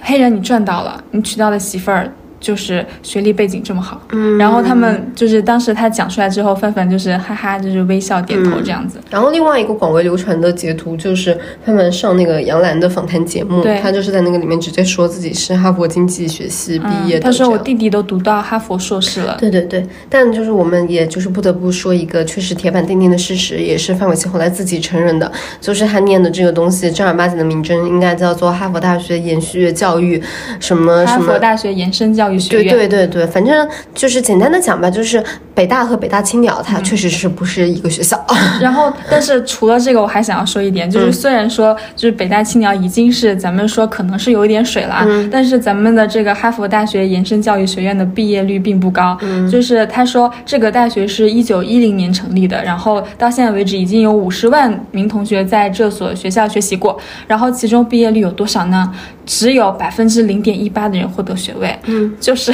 [0.02, 2.12] 黑人，你赚到了，你娶到了媳妇儿。”
[2.44, 9.00] 就是学历背景这么好，嗯，然后他们就是当时他讲出来之后，范范就是哈哈，就是微笑点头这样子。
[9.10, 17.22] 然后另外一个广为流传的截图就是范范上那个杨澜的访谈节目，他就是在那个里面直接说自己是哈佛经济学系毕业的。
[17.22, 19.38] 他说我弟弟都读到哈佛硕士了。
[19.40, 30.22] 对对对，但就是我们也就是不得不说一个确实铁板钉钉的事实，也是范玮琪后来自己承认的，就是他念的这个东西正儿八经的名称应该叫做哈佛大学延续教育
[30.60, 31.28] 什么什么。
[31.28, 32.33] 哈佛大学延伸教育。
[32.50, 38.24] 对对对对，反正就是简单的讲吧，就是北大和北大青鸟，它确实是不是一个学校。
[38.62, 49.18] 然后，但是除了这个，我还想要说一点，就是虽然说就是北大青鸟已经是咱们说可能是有一点水了啊，但是咱们的这个哈佛大学延伸教育学院的毕业率并不高。
[49.50, 58.92] 就是他说这个大学是一九一零年成立的，然后到现在为止已经有五十万名同学在这所学校学习过，然后其中毕业率有多少呢？
[59.26, 62.54] 只有百分之零点一八的人获得学位，嗯，就是，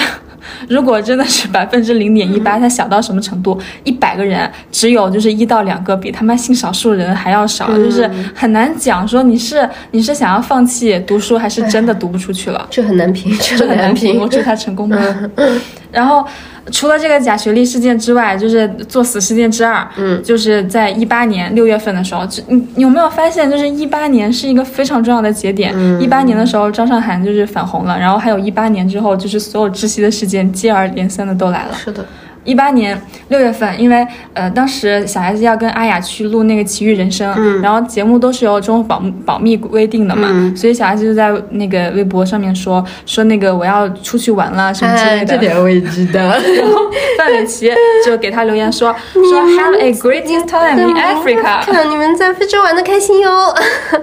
[0.67, 3.55] 如果真的是百分之零点一八，它小到什么程度？
[3.83, 12.67] 一百个人只有就是一到两个比他妈性少数人还要少，就是很难讲说你是你是想要放弃读书，还是真的读不出去了？
[12.71, 14.19] 这很难评， 这很难评。
[14.19, 14.97] 我祝他成功吧。
[15.91, 16.25] 然后。
[16.71, 25.73] 除了这个假学历事件之外，就是作死事件之二，嗯，就是在一八年六月份的时候，你有没有发现，就是一八年是一个非常重要的节点。
[25.99, 31.73] 一八年的时候，张韶涵就是反红了，然后还有一八年之后，就是所有窒息的事件接二连三的都来了。
[31.73, 32.05] 是的。
[32.45, 45.25] 一八年六月份，因为呃，当时小孩子要跟阿雅去录那个《奇遇人生》，然后节目都是由中保保密规定的嘛，所以小孩子就在那个微博上面说说那个我要出去玩了什么之类的。
[45.25, 46.19] 这点我也知道。
[46.21, 47.71] 然后范玮琪
[48.05, 53.29] 就给他留言说 说 Have a great time in Africa，看你们在非洲玩的开心哟。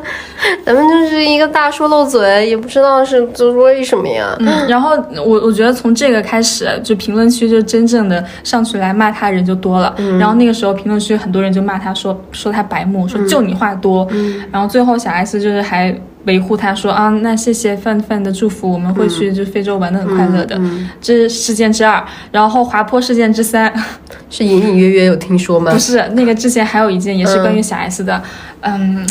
[0.65, 4.37] 咱们就是一个大叔漏嘴，也不知道是为什么呀。
[4.69, 4.91] 然后
[5.25, 8.23] 我我觉得从这个开始，就评论区就真正的。
[8.45, 9.95] 上去来骂他人就多了。
[10.19, 14.07] 然后那个时候评论区很多人就骂他说说他白目，说就你话多。
[14.51, 20.61] 然后最后小 S 就是还维护他说啊，那谢谢范范的祝福，我们会去就非洲玩的很快乐的。
[21.01, 23.73] 这是事件之二，然后滑坡事件之三。
[24.29, 25.71] 是隐隐约约有听说吗？
[25.71, 28.21] 不是，那个之前还有一件也是关于小 S 的，
[28.61, 29.07] 嗯，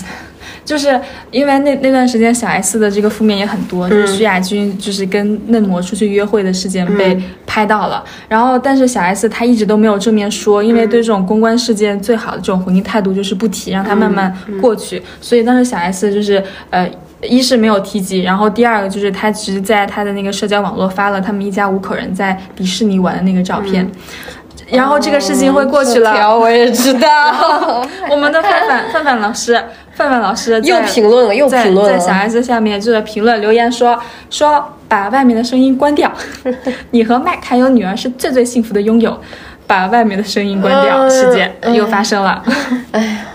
[0.66, 1.00] 就是
[1.32, 16.90] 因为那那段时间小 S 的这个负面也很多，就是徐亚军就是跟嫩模出去约会的事件被拍到了，然后但是小 S 她一直都没有正面说，因为对这种公关事件最好的这种回应态度就是不提，让它慢慢过去，所以当时小 S 就是呃。
[17.22, 23.90] 一是没有提及，然后第二个就是他只是在他的那个社交网络发了他们一家五口人在迪士尼玩的那个照片。
[24.70, 27.84] 然后这个事情会过去了，我也知道。
[28.12, 29.60] 我们的范范范范老师，
[29.96, 33.98] 范范老师又评论了，又评论了，在小 S 下面就是评论留言说
[34.30, 36.12] 说把外面的声音关掉，
[36.92, 39.18] 你和麦还有女儿是最最幸福的拥有，
[39.66, 42.44] 把外面的声音关掉，事件又发生了。
[42.92, 43.26] 哎呀。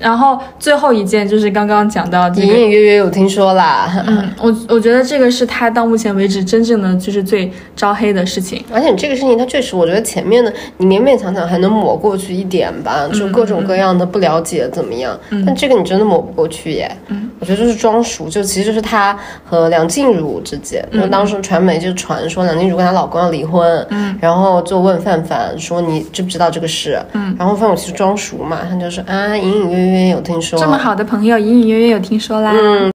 [0.00, 4.02] 然后最后一件就是刚刚讲到，隐隐约约有听说啦。
[4.06, 8.64] 嗯，我我觉得这个是他到目前为止真正的就是最招黑的事情。
[8.72, 15.14] 而且这个事情，他确实，我觉得前面的你勉勉强强还能抹过去一点吧，就各种各样的不了解怎么样。
[15.44, 16.90] 但这个你真的抹不过去耶。
[17.08, 26.98] 嗯，我觉得就是装熟，就其实就是他和梁静茹之间，就当时传媒就传说梁静茹跟她老公要离婚，嗯，然后就问范范说你知不知道这个事？
[27.12, 29.89] 嗯，然后范范其实装熟嘛，他就说啊，隐隐约约。
[30.10, 32.52] 有听说这么好的朋友，隐隐约约有听说啦。
[32.54, 32.90] 嗯，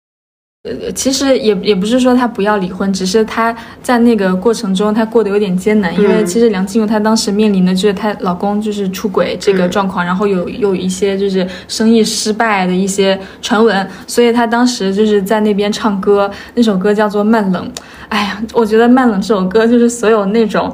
[0.64, 17.72] 呃，其实也也不是说他不要离婚，只是他在那个过程中他过得有点艰难，因为其实梁静茹她当时面临的就是她老公就是出轨这个状况，然后有有一些就是生意失败的一些传闻，所以她当时就是在那边唱歌，那首歌叫做《慢冷》。
[18.10, 20.74] 哎呀，我觉得《慢冷》这首歌就是所有那种，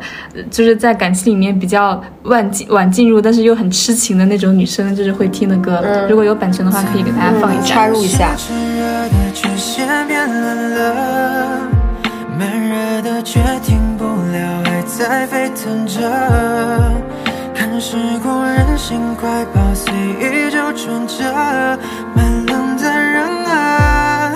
[0.49, 5.83] 就是在感情里面比较晚进晚进入，但是又很痴情的那种女生，就是会听的歌。
[6.09, 8.35] 如果有版权的话，可以给大家放一下，插入一下。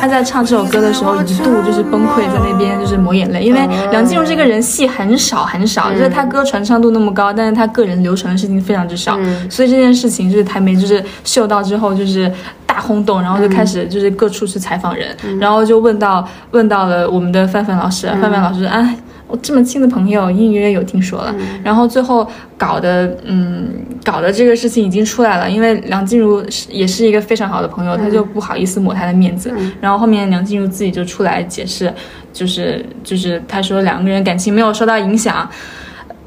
[0.06, 9.18] 他在唱这首歌的时候，一度就是崩溃，在那边就是抹眼泪，因为梁静茹这个人戏很少很少，就是他歌传唱度那么高，但是他个人流传的事情非常之少，
[9.50, 12.32] 所以这件事情就是台媒就是嗅到之后就是
[12.68, 15.08] 大轰动，然后就开始就是各处去采访人，
[15.40, 18.88] 然后就问到问到了我们的范范老师，范范老师啊。
[19.28, 23.68] 我这么亲的朋友，隐隐约约有听说了，然后最后搞的，嗯，
[24.04, 31.92] 搞的这个事情已经出来了，因为梁静茹是也是一个非常好的朋友，他就不好意思抹他的面子，然后后面梁静茹自己就出来解释，
[32.32, 35.50] 就是就是他说两个人感情没有受到影响，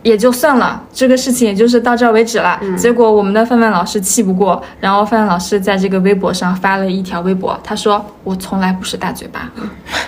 [0.03, 2.61] 也就算了，这个事情也就是到这儿为止了。
[2.77, 9.51] 结果我们的范范老师气不过，然后范范老师在这个微博上发了一条微博，他说我从来不是大嘴巴，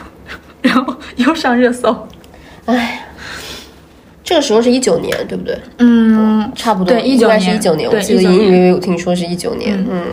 [0.61, 1.96] 然后又上热搜。
[2.66, 3.07] 哎，
[4.23, 5.59] 这个时候是一九年，对不对？
[5.79, 9.85] 嗯，差不多，对，一九年是一九年，我记得隐隐约约有听说是一九年。
[9.90, 10.05] 嗯，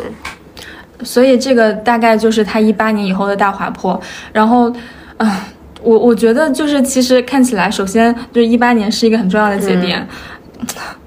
[1.04, 4.00] 所以这个大概就是他一八年以后的大滑坡。
[4.34, 4.74] 然后，
[5.18, 5.48] 啊，
[5.82, 10.08] 我我觉得就是其实看起来，首先就是一八年是一个很重要的节点。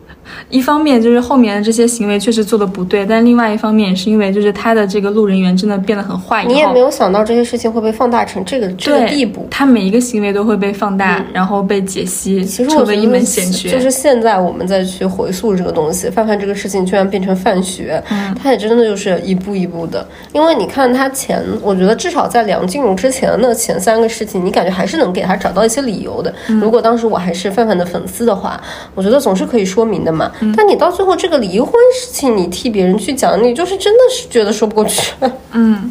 [0.50, 6.44] 一方面就是后面的这些行为确实做的不对，但另外一方面也是因为就是他的这个路人缘真的变得很坏。
[6.44, 9.46] 你也没有想到这些事情会被放大成这个这个地步。
[9.50, 13.70] 他每一个行为都会被放大，然后被解析，成为一门显学。
[13.70, 18.02] 就是现在我们再去回溯这个东西，范范这个事情居然变成范学，
[18.42, 20.04] 他也真的就是一步一步的。
[20.32, 26.34] 因为你看他前，我觉得至少在梁静茹之前的前三个事情，你感觉还是能给他找到一些理由的。
[26.60, 28.60] 如果当时我还是范范的粉丝的话，
[28.96, 30.30] 我觉得总是可以说明的嘛。
[30.56, 35.12] 但你到最后这个离婚事情，你替别人去讲，你就是真的是觉得说不过去。
[35.52, 35.90] 嗯，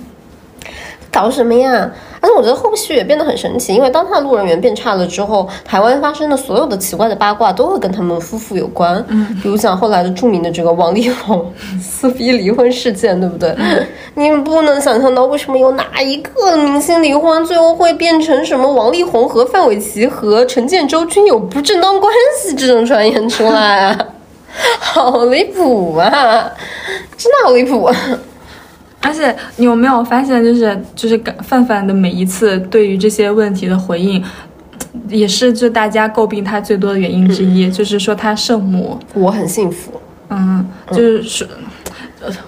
[1.12, 1.92] 搞什么呀？
[2.22, 9.02] 而且我觉得后续也变得很神奇，因为当他的路人缘变差了之后，台湾发生的所有的奇怪的八卦都会跟他们夫妇有关。
[9.08, 11.50] 嗯，比如讲后来的著名的这个王力宏
[11.82, 13.56] 撕逼离婚事件，对不对？
[14.16, 23.98] 你不能想象到为什么有哪一个明星离婚，最后会变成什么王力宏和范玮琪和陈建州均有不正当关系这种传言出来啊？
[24.80, 26.52] 好离谱啊！
[27.18, 27.84] 真的好离谱。
[27.84, 27.96] 啊
[29.02, 34.22] 而且你有没有发现，就是就是范范的每一次对于这些问题的回应，
[35.08, 39.94] 也是就大家诟病他最多的原因之一，就是说他圣母，我很幸福。
[40.30, 41.48] 嗯，就是说。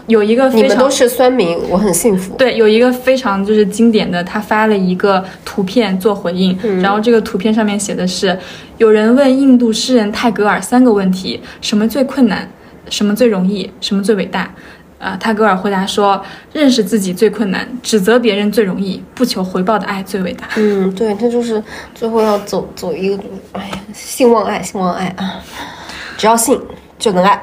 [0.07, 2.35] 有一个非常你们都是酸民，我很幸福。
[2.35, 8.37] 对，有一个非常就是经典的，他发了一个图片做回应，嗯然后这个图片上面写的是：
[8.77, 12.49] 有人问印度诗人泰戈尔三个问题，什么最困难，
[12.89, 14.53] 什么最容易，什么最伟大。
[14.99, 20.47] 呃，泰戈尔回答说：认识自己最困难，指责别人最容易，不求回报的爱最伟大。
[20.57, 21.63] 嗯，对，他就是
[21.95, 25.41] 最后要走走一个，哎呀，信望爱，信望爱啊，
[26.17, 26.59] 只要信
[26.99, 27.41] 就能爱，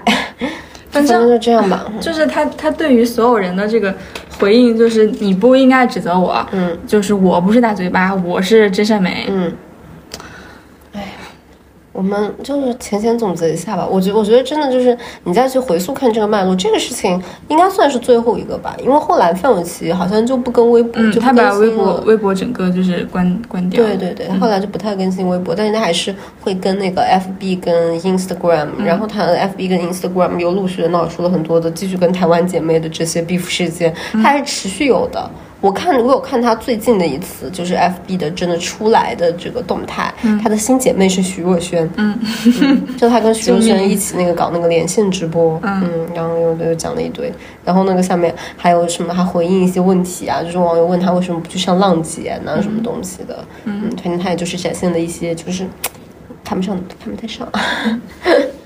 [0.90, 1.86] 反反正正就这样吧。
[2.00, 3.94] 就是他，他对于所有人的这个
[4.38, 9.52] 回应，就是你不应该指责我，嗯，就是我不是大嘴巴，我是真善美，嗯，
[11.98, 13.84] 我们就是浅浅总结一下吧。
[13.84, 35.28] 我觉我觉得真的就是你再去回溯看这个脉络，这个事情应该算是最后一个吧，因为后来范玮琪好像就不跟微博，嗯，就不他把微博微博整个就是关关掉，对对对，后来就不太更新微博，但是他还是会跟那个 FB 跟 Instagram，、然后他 FB 跟 Instagram 又陆续的闹出了很多的继续跟台湾姐妹的这些 beef 事件，他还是持续有的。
[35.60, 42.16] 我看我有看他最近的一次，就是 FB 的真的出来的这个动态，他的新姐妹是徐若瑄，嗯，
[42.96, 47.32] 就他跟徐若瑄一起那个搞那个连线直播，嗯，然后又又讲了一堆，
[47.64, 55.66] 然后那个下面还有什么，还回应一些问题啊，就是网友问他为什么不去上浪姐呢，什么东西的，嗯，反正他也就是展现了一些就是
[56.44, 57.46] 看不上看不太上，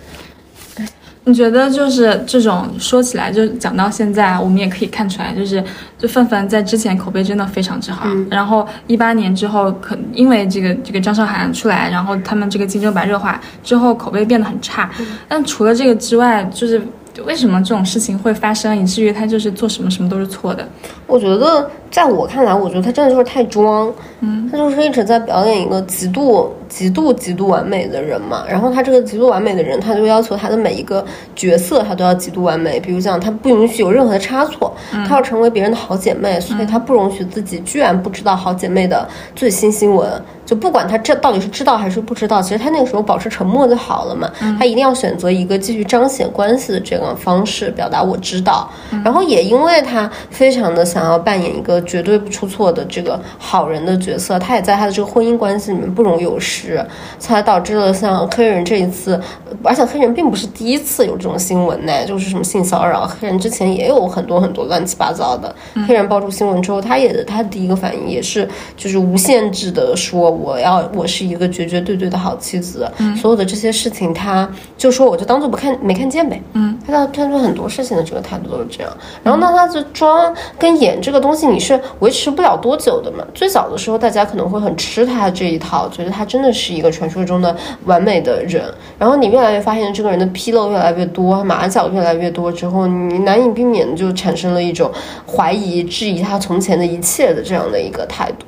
[1.25, 5.63] 你觉得就是这种说起来，就讲到现在，我们也可以看出来，就是
[5.97, 14.91] 就范范在之前口碑真的非常之好，然后一八年之后，可因为这个这个张韶涵出来，然后他们这个竞争白热化之后，口碑变得很差。
[15.29, 16.83] 但除了这个之外，就是
[17.25, 20.69] 为什么这种事情会发生，以至于他就是做什么什么都是错的？
[21.07, 28.45] 我觉得在我看来，我觉得他真的就是太装，嗯，他就是一直在表演一个极度、极度、极度完美的人嘛。
[28.49, 31.05] 然后他这个极度完美的人，他就要求他的每一个
[31.37, 32.81] 角色，他都要极度完美。
[32.81, 34.73] 比如讲，他不允许有任何的差错，
[35.07, 40.11] 他要成为别人的好姐妹，所以他不容许自己居然不知道好姐妹的最新新闻。
[40.45, 44.31] 就不管他这到底是知道还是不知道，其实他那个时候保持沉默就好了嘛。
[44.59, 48.69] 他一定要选择一个继续彰显关系的这个方式，表达我知道。
[49.05, 56.85] 然后也因为他非常的想要扮演一个绝对不出错的这个好人的角色，他也在他的这个婚姻关系里面不容有失，
[57.19, 59.21] 才导致了像黑人这一次，
[59.63, 65.55] 而且黑人并不是第一次有这种新闻呢，就是什么性骚扰，黑人之前也有很多很多乱七八糟的。
[65.87, 78.93] 黑人爆出新闻之后，他也他第一个反应也是就是无限制的说我要我是一个绝绝对对的好妻子，所有的这些事情他就说我就当做不看没看见呗，嗯，他到他做很多事情的这个态度都是这样。
[79.23, 83.25] 然后那他就装跟演这个东西你是维持不了多久的嘛？
[83.35, 87.55] 最早的时候大家可能会很吃他这一套，觉得他真的是一个传说中的
[87.85, 88.63] 完美的人。
[88.99, 94.91] 然后你越来越发现这个人的纰漏越来越多，马脚越来越多之后，你难以避免的就产生了一种
[95.27, 98.47] 怀疑、质疑他从前的一切的这样的一个态度。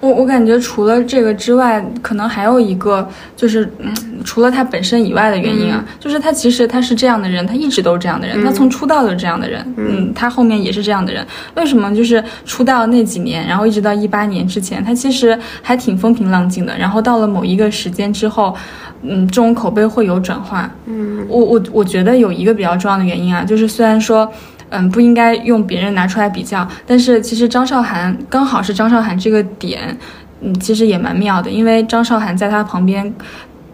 [0.00, 3.92] 我我感觉除了这个之外，可能还有一个就是，嗯，
[4.24, 11.26] 除了他本身以外的原因啊，就是他其实他是这样的人，他一直都是这样的人，他从出道就是这样的人，嗯，他后面也是这样的人。
[11.54, 18.54] 为什么就是出道那几年，然后一直到一八年之前，他其实还挺风平浪静的，然后到了某一个时间之后，
[19.02, 20.70] 嗯，这种口碑会有转化。
[20.86, 24.30] 嗯，我我我觉得有一个比较重要的原因啊，就是虽然说。
[24.74, 29.96] 嗯，不应该用别人拿出来比较，但是其实张韶涵刚好是张韶涵这个点，
[30.40, 33.14] 嗯，其实也蛮妙的，因为张韶涵在她旁边。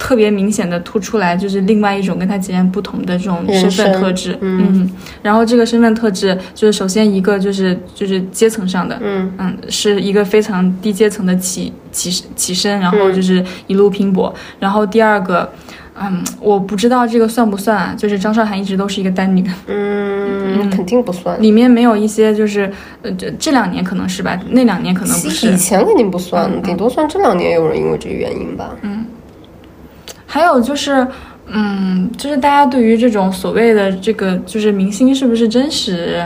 [0.03, 4.91] 特别明显的突出来，就是另外一种跟她截然不同的这种身份特质，嗯，
[5.23, 15.53] 然后这个身份特质就是首先一个就是就是阶层上的，嗯嗯，是一个非常低阶层的起起起身，然后就是一路拼搏，然后第二个，
[16.03, 21.41] 嗯，我不知道这个算不算啊，就是张韶涵一直都是一个单女，嗯，肯定不算。
[21.43, 22.73] 里面没有一些就是
[23.03, 25.57] 呃这这两年可能是吧，那两年可能不是以。
[25.57, 28.71] 前肯定不算，顶多算这两年有人因为这个原因吧。
[28.83, 29.05] 嗯
[30.27, 31.07] 还有就是，
[31.49, 36.25] 嗯，就是大家对于这种所谓的这个就是明星是不是真实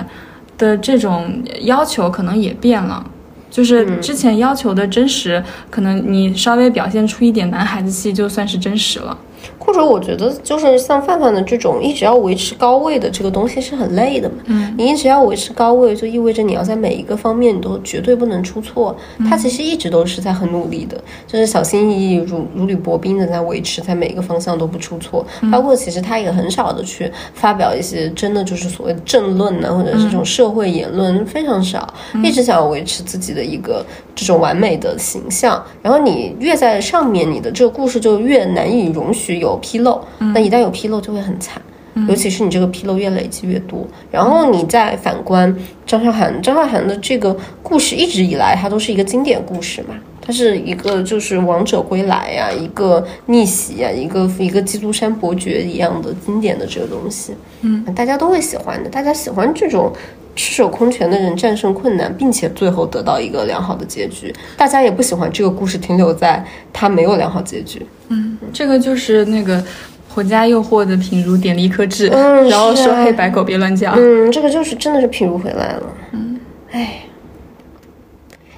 [0.59, 3.05] 的这种要求，可能也变了。
[3.51, 9.17] 就是之前要求的真实，可能你稍微表现出一点男孩子气，就算是真实了。
[9.65, 14.37] 或者我觉得就是像范范的这种一直要维持高位的这个东西是很累的嘛。
[14.47, 18.95] 嗯，你一直要维持高位，就意味着你要在每一个方面你都绝对不能出错。
[19.29, 20.97] 他其实一直都是在很努力的，
[21.27, 25.25] 就是小心翼翼、如如履薄冰的在维持，在每一个方向都不出错。
[25.51, 31.93] 包括其实他也很少的去发表一些真的就是所谓的政论呢，或者是这种社会言论，非常少。
[32.23, 33.85] 一直想要维持自己的一个
[34.15, 35.63] 这种完美的形象。
[35.83, 40.01] 然后你越在上面，你的这个故事就越难以容许有纰漏。
[40.19, 41.61] 那一旦有纰漏，就会很惨。
[42.09, 43.87] 尤其是你这个纰漏越累积越多。
[44.11, 45.55] 然后你再反观
[45.87, 49.95] 张韶涵，张韶涵的这个故事一直以来它都是一个经典故事嘛。
[50.21, 58.89] 它是一个就是王者归来呀，一个逆袭呀，一个一个基督山伯爵一样的经典的这个东西，嗯，大家都会喜欢的。
[58.89, 59.93] 大家喜欢这种
[60.37, 64.35] 赤手空拳的人战胜困难，并且最后得到一个良好的结局。
[64.57, 67.85] 大家也不喜欢这个故事停留在他没有良好结局。
[68.09, 69.61] 嗯，这个就是那个
[70.09, 73.93] 《回家诱惑》的品如点了一颗痣，嗯 然后说黑白狗别乱叫。
[73.97, 75.83] 嗯，这个就是真的是品如回来了。
[76.13, 76.39] 嗯，
[76.71, 77.01] 哎。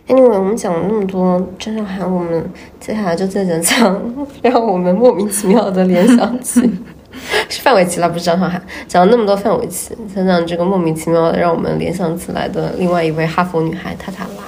[0.09, 2.49] Anyway，我们讲了那么多张韶涵，我们
[2.79, 4.01] 接下来就再讲讲
[4.41, 6.61] 让我们莫名其妙的联想起
[7.49, 8.61] 是范玮琪了，不是张韶涵。
[8.89, 14.46] 讲了那么多范玮琪，想想这个莫名其妙的让我们联想起来的另外一位哈佛女孩塔塔拉。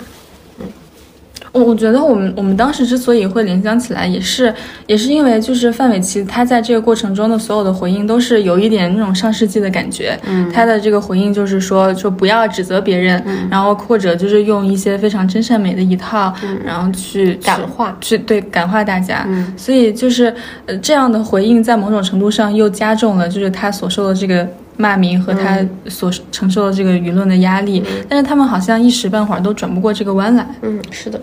[1.53, 4.55] 我我觉得我们我们当时之所以会联想起来，也是
[4.87, 10.19] 也是因为就是范玮琪她在这个过程中的所有的回应都是有一点那种上世纪的感觉。
[10.27, 16.33] 嗯，她的这个回应就是说说不要指责别人，然后或者就是用一些非常真善美的一套，
[16.65, 19.25] 然后去感化去对感化大家。
[19.29, 20.35] 嗯，所以就是
[20.67, 24.47] 呃这样的回应在某种程度上又加重了就是他所受的这个。
[24.81, 30.47] 骂名和他所承受的这个舆论的压力，但是他们好像一时半会儿都转不过这个弯来。
[30.63, 31.21] 嗯，是的。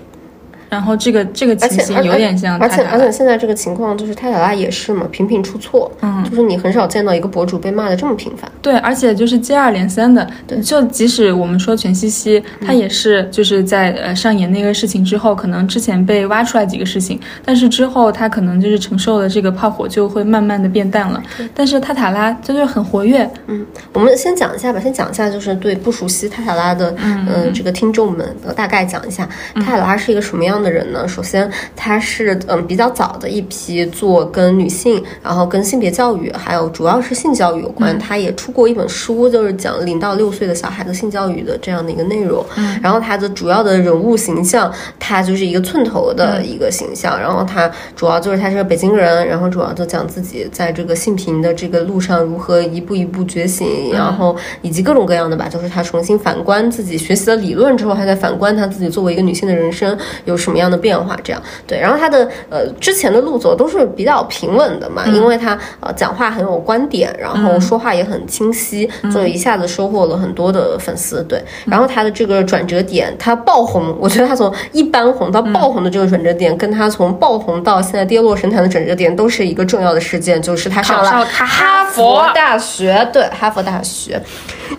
[0.69, 6.23] 然后这个这个情形有点像而且而且现在这个情况就是泰塔拉也是嘛，频频出错，嗯。
[6.29, 8.51] 就是你很少见到一个博主被骂的这么频繁。
[8.61, 10.59] 对，而且就是接二连三的，对。
[10.59, 21.21] 就即使我们说全西西，他也是就是在呃上演那个事情之后，可能之前被挖出来几个事情，但是之后他可能就是承受的这个炮火就会慢慢的变淡了。
[21.53, 31.07] 但是泰塔拉他就是很活跃，嗯，我们先讲一下吧，先讲一下就是对不熟悉泰塔拉的嗯、呃这个听众们，呃大概讲一下泰塔拉是一个什么样的人呢？
[31.07, 37.97] 首先，他是嗯比较早的一批做跟女性，然后跟性别教育，还有主要是性教育有关。
[37.97, 42.45] 他也出过一本书，就是讲零到六岁的小孩子性教育的这样的一个内容。
[42.57, 47.19] 嗯，然后他的主要的人物形象，他就是一个寸头的一个形象。
[47.19, 61.79] 然后他主要就是他是个北京人，然后主要就讲自己在这个性平的这个路上如何一步一步觉醒，然后以及各种各样的吧，就是他重新反观自己学习了理论之后，还在反观他自己作为一个女性的人生有什么样的变化，这样对。
[61.79, 71.23] 然后他的呃之前的路走都是比较平稳的嘛，因为他呃讲话很有观点，然后说话也很清晰，就一下子收获了很多的粉丝。
[71.23, 84.21] 对，然后他的这个转折点，他爆红， 我觉得他从一般红到爆红的这个转折点，跟他从爆红到现在跌落神坛的转折点，都是一个重要的事件，就是他上了哈佛大学，对，哈佛大学。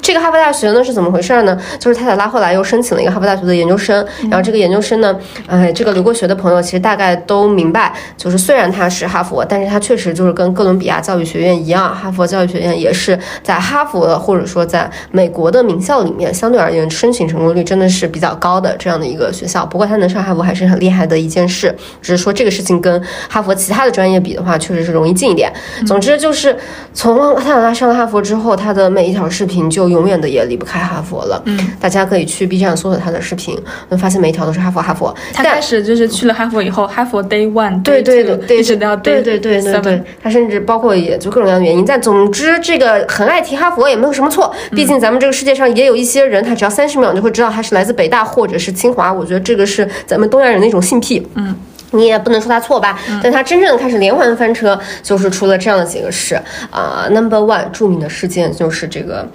[0.00, 1.58] 这个哈佛大学呢是怎么回事呢？
[1.78, 5.16] 就是泰塔拉后来又申请了一个哈佛大学的研究生，然后这个研究生呢，
[5.46, 19.66] 哎，这个留过学的朋友其实大概都明白，就是虽然他是哈佛，但是他确实就是跟哥伦比亚教育学院一样，哈佛教育学院也是在哈佛或者说在美国的名校里面，相对而言申请成功率真的是比较高的这样的一个学校。
[19.66, 25.52] 不过他能上哈佛还是很厉害的一件事，只是说这个事情跟哈佛其他的专业比的话，确实是容易近一点。
[25.86, 26.56] 总之就是
[26.94, 31.40] 从泰塔拉上了哈佛之后，他的每一条视频就永远的也离不开哈佛了。
[31.46, 33.58] 嗯，大家可以去 B 站搜索他的视频，
[33.88, 35.14] 能发现每一条都是哈佛哈佛。
[35.32, 51.54] 他开始就是去了哈佛以后，哈佛 Day One，对对对对，一直到 Day 对对对对对他甚至包括也就各种各样的原因，但总之这个很爱提哈佛也没有什么错，毕竟咱们这个世界上也有一些人，他只要三十秒你就会知道他是来自北大或者是清华，我觉得这个是咱们东亚人的一种性癖，嗯。
[51.92, 56.34] 你也不能说他错吧，但他真正的开始连环翻车，就是出了这样的几个事
[56.68, 59.26] 啊、n u m b e r one 著名的事件就是这个，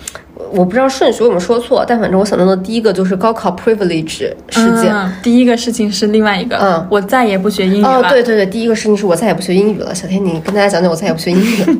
[0.51, 4.93] 我不知道顺序有没有说错，但反正我想到的第一个就是高考 privilege 事件。
[4.93, 9.93] 嗯，第一个事情是另外一个，嗯我再也不学英语哦了。，对对对，第一个事情是我再也不学英语了。
[9.93, 11.73] 小天，你跟大家讲讲我再也不学英语了。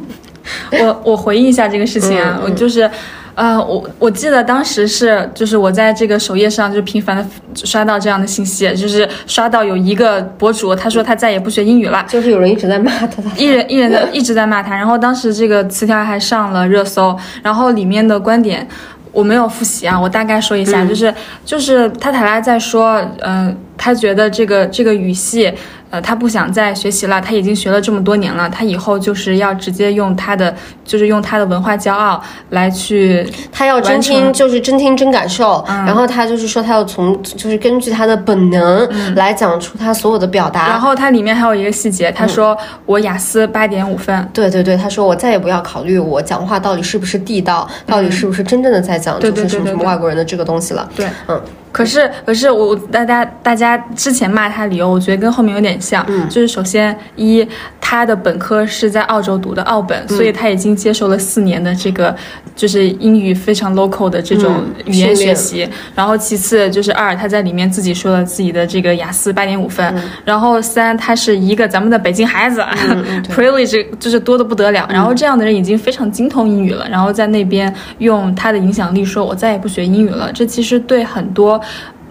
[0.84, 2.90] 我我回忆一下这个事情嗯啊，我就是。
[3.34, 7.26] 呃，我我记得当时是，就是我在这个首页上就频繁的
[7.56, 18.68] 刷到这样的信息，就是刷到有一个博主，他说他再也不学英语了，就是有人一直在骂他，一人一人在一直在骂他，然后当时这个词条还上了热搜，然后里面的观点
[19.12, 21.14] 我没有复习啊，我大概说一下，就是
[21.46, 25.52] 就是他塔拉在说，嗯、他觉得这个这个语系。
[25.92, 35.64] 呃，他不想再学习了，他已经学了这么多年了，他以后就是要直接用他的，就是用他的文化骄傲来去，他要真听，就是真听真感受。
[35.68, 40.70] 然后他就是说，他要从就是根据他的本能来讲出他所有的表达。
[40.70, 50.90] 然后他里面还有一个细节，他说我雅思八点五分，对对对，他说我再也不要考虑我讲话到底是不是地道，到底是不是真正的在讲就是什么什么外国人的这个东西了。
[50.96, 57.48] 对，嗯，可是，可是我大家大家之前骂他理由，我觉得跟后面有点像，就是首先一，
[57.80, 62.16] 他的本科是在澳洲读的澳本，所以他已经接受了四年的这个
[62.56, 65.68] 就是英语非常 local 的这种语言学习。
[65.96, 69.94] 然后其次就是二，他在里面自己说了自己的这个雅思八点五分。
[70.26, 72.64] 然后三，他是一个咱们的北京孩子，
[73.34, 74.88] privilege 就是多的不得了。
[74.92, 80.32] 然后这样的人已经非常精通英语了，然后在那边用他的影响力说，我再也不学英语了。
[80.34, 81.60] 这其实对很多。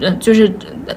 [0.00, 0.50] 嗯，就是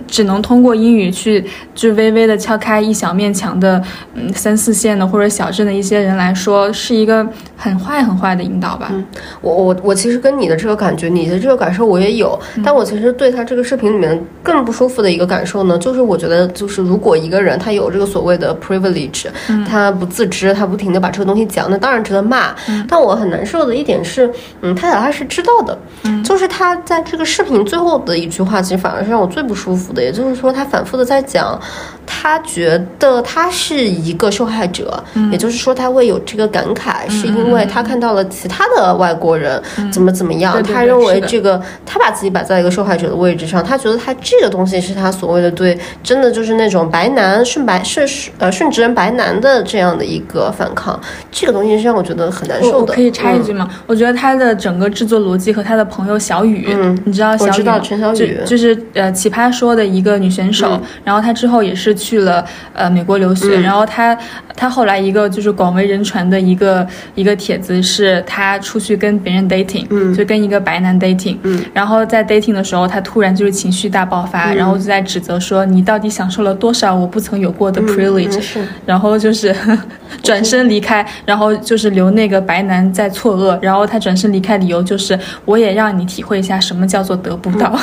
[0.08, 1.44] 只能通过英语去，
[1.76, 3.82] 就微微的敲开一小面墙的，
[4.14, 7.28] 嗯，三四线的或者小镇的一些人来说，是一个
[7.58, 8.90] 很坏很坏的引导吧。
[8.94, 9.06] 嗯，
[9.42, 19.26] 我我我其实跟你的这个感觉，你的这个感受我也有，但我其实对他这个视频里面更不舒服的一个感受呢，就是我觉得就是如果一个人他有这个所谓的 privilege，
[19.68, 22.56] 他不自知，他不停的把这个东西讲，那当然值得骂。
[22.88, 24.32] 但我很难受的一点是，
[24.62, 25.78] 嗯，他他是知道的，
[26.24, 28.93] 就是他在这个视频最后的一句话，其实反。
[28.94, 31.60] 而是让我最不舒服的，也就是说，他反复的在讲，
[32.06, 51.00] 他觉得他是一个受害者，也就是说，他会有这个感慨，是因为他看到了其他的外国人怎么怎么样，他认为这个他把自己摆在一个受害者的位置上，他觉得他这个东西是他所谓的对，真的就是那种白男顺白顺呃顺直人白男的这样的一个反抗，
[51.32, 52.94] 这个东西是让我觉得很难受的。
[52.94, 53.70] 可以插一句吗？
[53.88, 57.80] 我觉得他的整个制作逻辑和他的朋友小雨，嗯你知道小雨吗？
[57.80, 58.74] 陈小雨就是。
[58.94, 64.18] 呃，奇葩说的一个女选手，然后她之后也是去了呃美国留学，然后他
[64.56, 66.86] 他后来一个就是广为人传的一个
[67.16, 78.40] 一个帖子是他出去跟别人 dating，嗯，就跟一个白男 dating，嗯，然后在 dating 的时候，他突然就是情绪大爆发，然后就在指责说你到底享受了多少我不曾有过的 privilege，
[78.86, 79.56] 然后就是
[80.24, 87.78] 转身离开，然后就是留那个白男在错愕，然后他转身离开理由就是我也让你体会一下什么叫做得不到。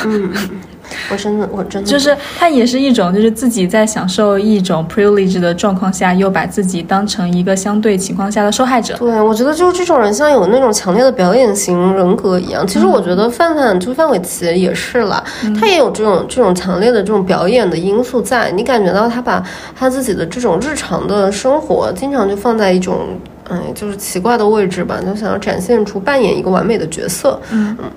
[1.09, 8.95] 我真的，我真的就是他也是一种，就是自己在享受一种 privilege 的状况下，又把自己当成一个相对情况下的受害者。
[8.97, 12.65] 对，我觉得就是这种人，像有那种强烈的表演型人格一样。
[12.65, 15.23] 其实我觉得范范就范玮琪也是了，
[15.59, 18.51] 他也有这种这种强烈的这种表演的因素在。
[18.51, 19.43] 你感觉到他把
[19.75, 23.07] 他自己的这种日常的生活，经常就放在一种
[23.49, 27.39] 嗯，就是奇怪的位置吧，就想要展现出扮演一个完美的角色。
[27.51, 27.91] 嗯嗯。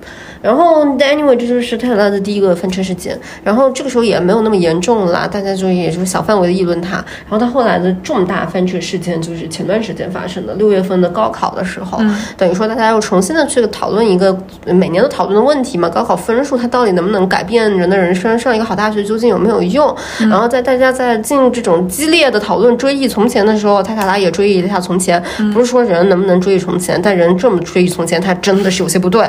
[0.45, 3.19] 然后，anyway，这就是特斯拉的第一个翻车事件。
[3.43, 6.97] 然后这个时候也没有那么严重啦，大家就也就是小范围的议论他。
[6.97, 11.99] 然后他后来的重大翻车事件就是前段时间发生的六月份的高考的时候，
[12.37, 14.37] 等于说大家又重新的去讨论一个
[14.67, 19.95] 每年都讨论的问题嘛，高考分数它到底能不能改变人的人生，上一个好大学究竟有没有用？
[20.29, 25.19] 然后在大家在进入这种激烈的讨论追忆从前的时候，泰塔拉也追忆了一下从前。
[25.51, 29.27] 不是说人能不能追忆从前，但人这么追忆从前，他真的是有些不对。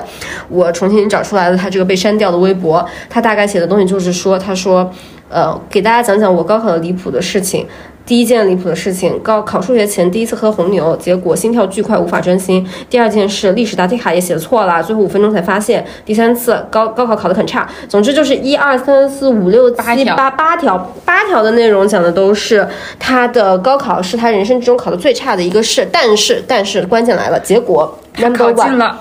[0.50, 1.05] 我重新。
[1.08, 4.90] 找出来了他这个被删掉的微博，他大概写的东西就是说，他说，
[5.28, 7.66] 呃，给大家讲讲我高考的离谱的事情。
[8.04, 12.64] 第一件离谱的事情，高考数学前第一次喝红牛，结果心跳巨快，无法专心。
[12.88, 15.84] 第二件事，历史答题卡也写错了，最后五分钟才发现。
[16.04, 17.68] 第三次高高考考得很差。
[17.88, 22.64] 总之就是一二三四五六七八八条八条的内容讲的都是
[22.96, 25.84] 他的高考是他人生之中考的最差的一个事。
[25.90, 27.92] 但是但是关键来了，结果。
[28.18, 28.94] Number one，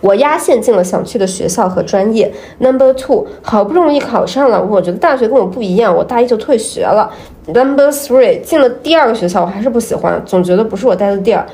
[0.00, 2.32] 我压线进了想去的学校和专业。
[2.58, 7.10] Number two，好不容易考上了，我觉得大学跟我不一样，我大一就退学了。
[7.46, 11.46] Number three，进了第二个学校，我还是不喜欢，总觉得不是我待的地儿。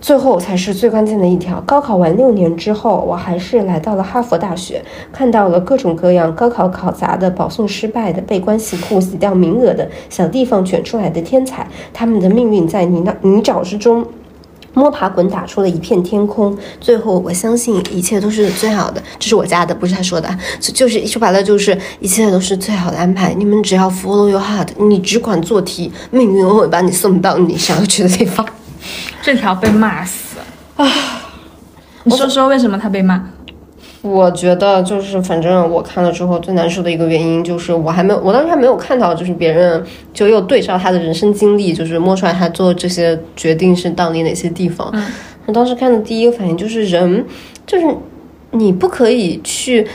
[0.00, 4.82] 最后才是最关键的一条，高考完六年之后，我还是来到了哈佛大学，
[5.12, 14.06] 看到了各种各样高考考砸的、保送失败的、被关系户洗掉名额的小地方卷出来的天才，他们的命运在泥淖泥沼之中。
[14.74, 19.02] 摸爬滚打出了一片天空，最后我相信一切都是最好的。
[19.18, 20.28] 这是我家的，不是他说的，
[20.60, 23.34] 就是说白了就是一切都是最好的安排。
[23.34, 28.46] 你们只要 follow your heart，你只管做题，命运会把你送到你想要去的地方。
[29.22, 30.38] 这条被骂死
[30.76, 30.86] 啊！
[32.04, 33.22] 你说说为什么他被骂？
[34.02, 39.84] 我觉得就是，反正我看了之后最难受的一个原因就是，我还没有，我当时还没有看到，就是别人
[40.14, 44.90] 就又对照他的人生经历，就是摸出来他做这些决定是到底哪些地方。
[45.44, 47.22] 我当时看的第一个反应就是，人
[47.66, 47.86] 就是
[48.52, 49.86] 你不可以去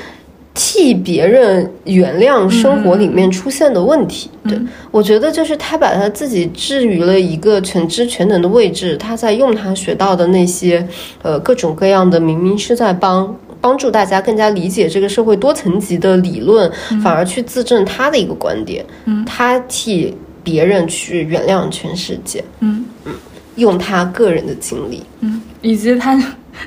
[0.54, 4.30] 替别人原谅生活里面出现的问题。
[4.48, 4.56] 对
[4.92, 10.88] 我觉得就是他把他自己置于了一个全知全能的位置，他在用他学到的那些
[11.24, 13.36] 呃各种各样的，明明是在帮。
[13.66, 18.86] 帮助大家更加理解这个社会多层级的理论，反而去自证他的一个观点。
[19.06, 22.44] 嗯，他替别人去原谅全世界。
[22.60, 23.14] 嗯嗯，
[23.56, 26.20] 用他个人的经历，嗯，以及他。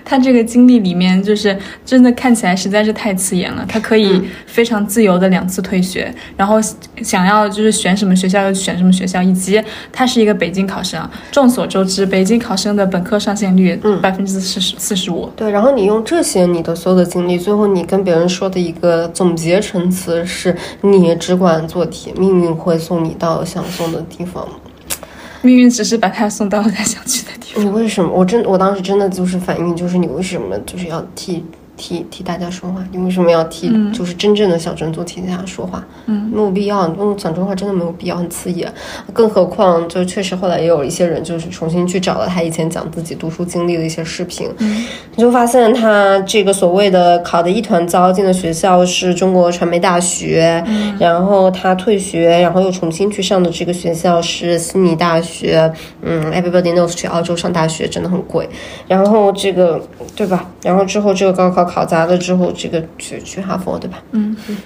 [0.05, 3.65] 他这个经历里面，就是真的看起来实在是太刺眼了。
[3.67, 6.61] 他可以非常自由的两次退学，然后
[7.03, 9.61] 想要就是选什么学校就选什么学校，以及
[9.91, 11.03] 他是一个北京考生。
[11.33, 15.31] 众所周知，北京考生的本科上线率百分之四十四十五。
[15.35, 24.47] 对，然后你用这些你的所有的经历，最后你跟别人说的一个总结陈词是：你只管做题，命运会送你到想送的地方。
[25.43, 27.65] 命运只是把他送到了他想去的地方。
[27.65, 28.11] 你为什么？
[28.13, 31.45] 我真，我当时真的就是反应，就是你为什么就是要替。
[31.79, 35.83] 替替大家说话，你为什么要替就是真正的小镇做替大家说话？
[36.07, 36.87] 嗯，没有必要。
[36.99, 38.71] 用讲真话真的没有必要，很刺眼。
[39.13, 44.51] 更何况，就确实后来也有一些人就是重新去找了他以前讲自己读书经历的一些视频，
[45.15, 50.63] 你就发现他这个所谓的考的一团糟，进的学校是中国传媒大学，
[50.99, 55.73] 然后他退学，然后又重新去上的这个学校是悉尼大学。
[56.03, 58.49] 嗯，Everybody knows 去澳洲上大学真的很贵。
[58.89, 59.81] 然后这个
[60.17, 60.51] 对吧？
[60.65, 61.68] 然后之后这个高考。
[61.69, 64.03] 考砸了之后，这个去去哈佛，对吧？
[64.13, 64.57] 嗯嗯，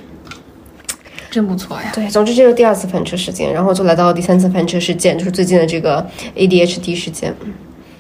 [1.31, 1.93] 真不错呀。
[1.95, 7.35] 对，总之这是第二次翻车事件，然后就来到了第三次翻车事件，就是最近的这个 ADHD 事件。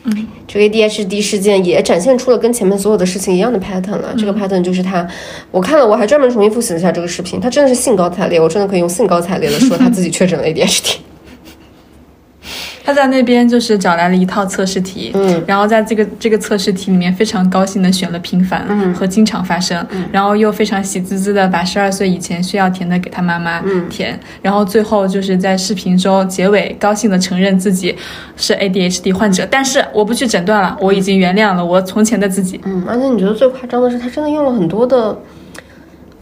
[0.05, 4.12] 嗯，这个 ADHD 事件也展现出了跟前面所有的事情一样的 pattern 了。
[4.18, 5.07] 这个 pattern 就是他，
[5.50, 10.96] 我看了，我还专门重新复习了一下这个视频，他真的是兴高采烈，我真的可以用兴高采烈的说他自己确诊了 ADHD。
[12.85, 27.97] 他在那边就是找来了一套测试题，嗯，然后在这个这个测试题里面非常高兴的选了频繁和经常发生，然后又非常喜滋滋的把十二岁以前需要填的给他妈妈填，然后最后就是在视频中结尾高兴的承认自己
[28.37, 32.61] 是 ADHD 患者，但是我不去诊断了，我已经原谅了我从前的自己。
[32.64, 35.16] 嗯，而且你觉得最夸张的是他真的用了很多的。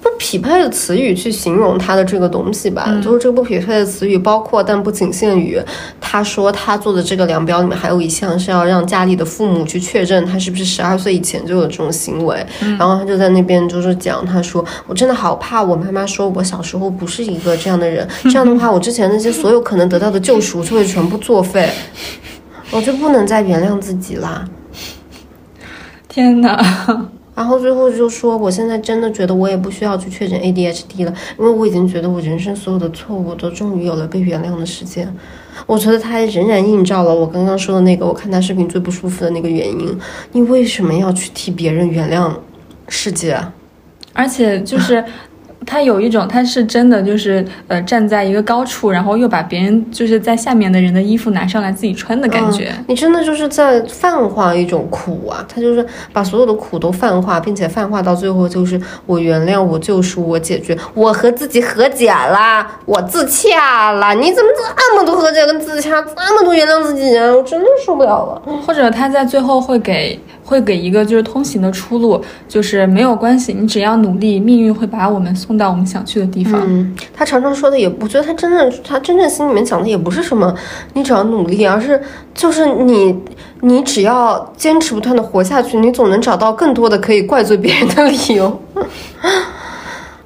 [0.03, 5.61] 不匹配的词语去形容他的这个东西吧，就是这个不匹配的词语包括，但不仅限于，
[6.01, 12.44] 他说他做的这个量表里面还有一项是要让家里的父母去确认他是不是十二岁以前就有这种行为，
[12.78, 21.70] 然后他就在那边就是讲，他说我真的好怕我妈妈说我小时候不是一个这样的人， 这样的话我之前那些所有可能得到的救赎就会全部作废，
[22.70, 24.46] 我 就不能再原谅自己啦，
[26.09, 27.11] 天哪！
[27.41, 35.11] 然后最后就说，我现在真的觉得我也不需要去确诊 ADHD 了，因为我已经觉得我人生所有的错误都终于有了被原谅的时间。
[35.64, 39.99] 我觉得他仍然映照了我刚刚说的那个，我看他视频最不舒服的那个原因。
[40.32, 42.30] 你为什么要去替别人原谅
[42.88, 43.43] 世界？
[44.12, 45.03] 而且就是。
[45.67, 52.73] 他有一种，他是真的就是呃站在一个高处，然后又把别人就是在下面的人的衣服拿上来自己穿的感觉。
[52.89, 55.45] 你真的就是在泛化一种苦啊！
[55.49, 64.15] 他就是把所有的苦都泛化，并且泛化到最后就是我原谅，我救赎，我解决，我和自己和解啦，我自洽啦。
[64.15, 67.33] 你怎么这么多和解跟自洽，这么多原谅自己啊？
[67.35, 68.43] 我真的受不了了。
[68.67, 70.19] 或者他在最后会给。
[70.51, 76.61] 会给一个就是通行的出路，就是没有关系，你只要努力，命运会把我们送到我们想去的地方。
[76.66, 80.53] 嗯，他常常说的也，我觉得他真正他真正心里面讲的也不是什么
[80.94, 82.03] 你只要努力，而是
[82.34, 83.16] 就是你
[83.61, 88.61] 你只要坚持不断的活下去，你总能找到更多的可以怪罪别人的理由。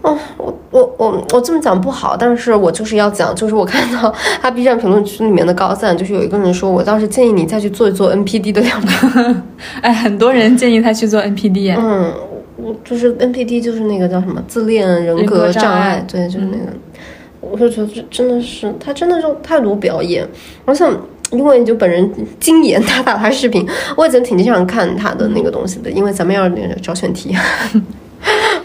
[0.00, 4.12] 哦，我我我我这么讲不好，但是我就是要讲，就是我看到
[4.42, 8.92] 他 B 站评论区里面的高赞，就是有一个人说，我倒是建议你再去做一做 NPD 的量表。
[9.82, 11.76] 哎，很多人建议他去做 NPD。
[11.78, 12.12] 嗯，
[12.56, 16.72] 我就是 NPD，就是那个叫什么自恋人格障碍，对，就是那个。
[17.40, 20.26] 我就觉得这真的是他真的是太多表演，
[20.64, 20.92] 我想
[21.30, 22.10] 因为就本人
[22.40, 23.64] 精研他打他视频，
[23.96, 27.32] 我以前挺经常看他的那个东西的，因为咱们要那个找选题。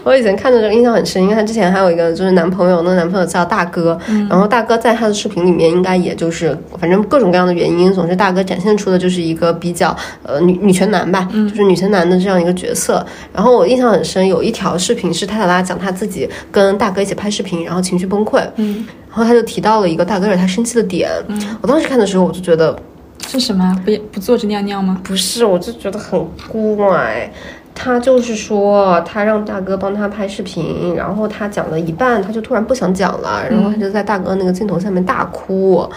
[0.02, 3.98] 我以前看的这个印象很深，因为她之前还有一个就是男朋友，那男朋友叫大哥，
[4.28, 13.04] 然后大哥在他的视频里面应该也就是反正各种各样的原因，总之大哥展现出的就是一个比较呃女女权男吧，就是女权男的这样一个角色。
[13.32, 22.74] 然后我印象很深，有一条视频是泰塔拉讲他自己跟大哥一起拍视频，然后情绪崩溃，嗯，然后他就提到了一个大哥惹他生气的点，嗯，我当时看的时候我就觉得
[23.26, 23.76] 是什么？
[23.84, 25.00] 不不坐着尿尿吗？
[25.04, 27.30] 不是，我就觉得很怪。
[27.82, 35.88] 他就是说，他让大哥帮他拍视频，然后他讲了一半，他就突然不想讲了，然后他就在大哥那个镜头下面大哭，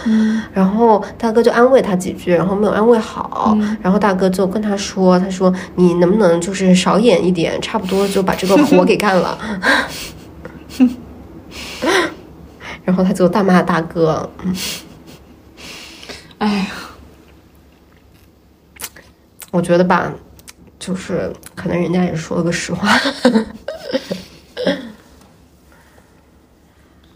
[0.54, 9.38] 然后大哥就安慰他几句，然后没有安慰好，然后大哥就跟他说：“他说你能不能就是少演一点，差不多就把这个活给干了。
[12.86, 14.30] ”然后他就大骂大哥，
[16.38, 16.68] 哎呀，
[19.52, 20.14] 我觉得吧。
[20.86, 22.90] 就是可能人家也说了个实话，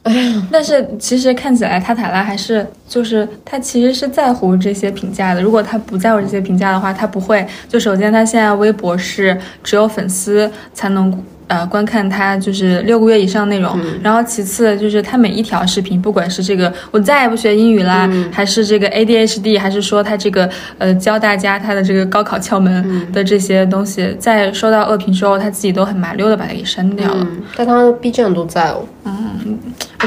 [0.03, 5.41] 哎呀，但是其实看起来塔塔拉还是就是他其实是在乎这些评价的。
[5.41, 7.45] 如果他不在乎这些评价的话，他不会。
[7.68, 11.26] 就首先他现在微博是只有粉丝才能。
[11.47, 27.25] 呃，观看他就是六个月以上内容，然后其次就是他每一条视频，不管是这个我再也不学英语啦，还是这个 ADHD，还是说他这个呃教大家他的这个高考窍门的这些东西，在收到恶评之后，他自己都很麻溜的把它给删掉了。
[27.55, 28.85] 但他 B 站都在哦。
[29.05, 29.57] 嗯，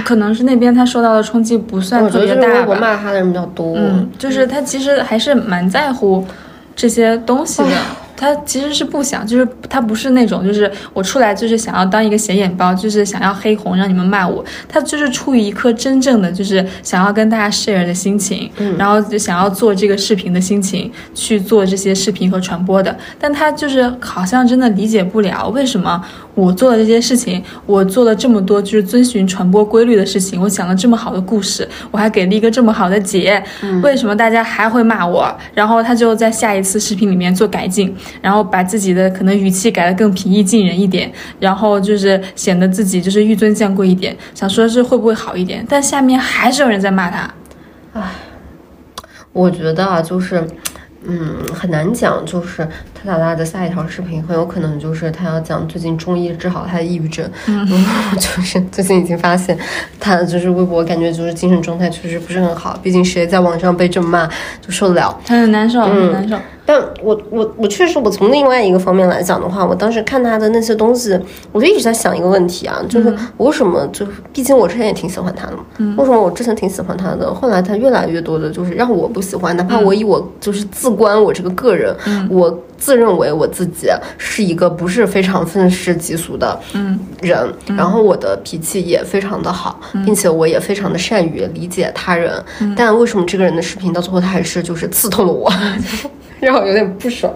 [0.05, 2.76] 可能是那边他受到的冲击不算特别大吧。
[2.78, 3.76] 骂他的人比较多。
[3.78, 6.22] 嗯，就是他其实还是蛮在乎
[6.76, 7.70] 这些东西的。
[8.21, 14.45] 他其实是不想，就是他不是那种，就是我出来就是想要当一个显眼包，就是想要黑红让你们骂我。
[14.68, 22.95] 他就是出于一颗真正的就是想要跟大家 share 的心情，然后就想要做这个视频的心情去做这些视频和传播的。
[23.18, 26.05] 但他就是好像真的理解不了为什么。
[26.37, 30.41] 我做了这些事情，我做了这么多，就是遵循传播规律的事情。
[30.41, 33.43] 我讲了这么好的故事，我还给了一个这么好的解，
[33.83, 35.29] 为什么大家还会骂我？
[35.53, 45.65] 然后他就在下一次视频里面做改进，然后把自己的可能语气改得更平易近人一点，然后就是显得自己就是欲尊降贵一点，想说是会不会好一点？
[45.69, 47.35] 但下面还是有人在骂他。
[47.93, 48.03] 唉，
[49.33, 50.47] 我觉得啊，就是。
[51.05, 52.59] 嗯，很难讲，就是
[52.95, 57.67] 塔塔拉的下一条视频很有可能就是他要讲最近中医治好他的抑郁症，嗯，
[58.19, 59.57] 就是最近已经发现
[59.99, 64.27] 他就是微博感觉就是精神状态确实不是很好，毕竟谁在网上被这么骂
[64.61, 66.37] 就受得了，他很难受，很难受。
[66.67, 71.19] 但我我我确实，我从另外一个方面来讲的话，我当时看他的那些东西，
[71.51, 75.65] 我就一直在想一个问题啊，就是我为什么就是，毕竟我之前也挺喜欢他的嘛，
[75.99, 81.95] 为什么我之前挺喜欢他的，后来他越来越多的就是让我不喜欢，哪怕我以我就是自观我这个个人，
[82.28, 83.88] 我自认为我自己
[84.18, 86.59] 是一个不是非常愤世嫉俗的
[87.20, 92.43] 人，然后我的脾气也非常的好，并且我也非常的善于理解他人，
[92.76, 95.53] 但为什么这个人的视频到最后他还是就是刺痛了我？
[96.41, 97.32] 让我有点不爽。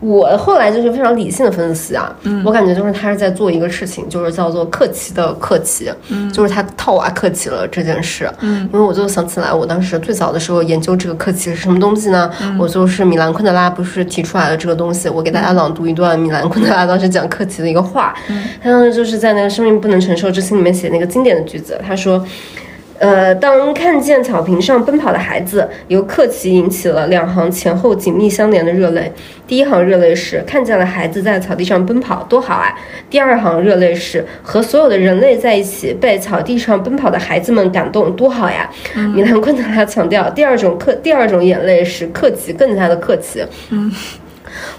[0.00, 2.10] 我后来就是非常理性的分析啊，
[2.44, 5.92] 我感觉就是他是在做一个事情，就是叫做克奇的克奇，
[6.32, 8.30] 就是他套娃克奇了这件事。
[8.40, 12.30] 嗯，因为我就想起来，我当时最早的时候研究这个克奇是什么东西呢？
[12.58, 18.14] 我就是米兰昆德拉不是提出来了这个东西，我给大家朗读一段米兰昆德拉当时讲克奇的一个话。
[18.62, 22.24] 他当时就是在那个《生命不能承受之轻》里面写那个经典的句子，他说。
[23.00, 29.10] 呃，当看见草坪上奔跑的孩子，由克奇引起了两行前后紧密相连的热泪。
[29.46, 32.68] 第一行热泪是看见了孩子在草地上奔跑，多好啊！
[33.08, 38.70] 第二行热泪是和所有的人类在一起，被草地上奔跑的孩子们感动，多好呀！
[39.14, 43.42] 米兰昆德拉强调，第二种克，第二种眼泪是客气更加的客气。
[43.70, 43.90] 嗯。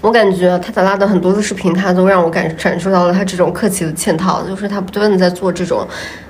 [0.02, 5.86] 我感觉塔塔拉的很多的视频，他都让我感感受到了他这种客气的嵌套，就是他不断的在做这种，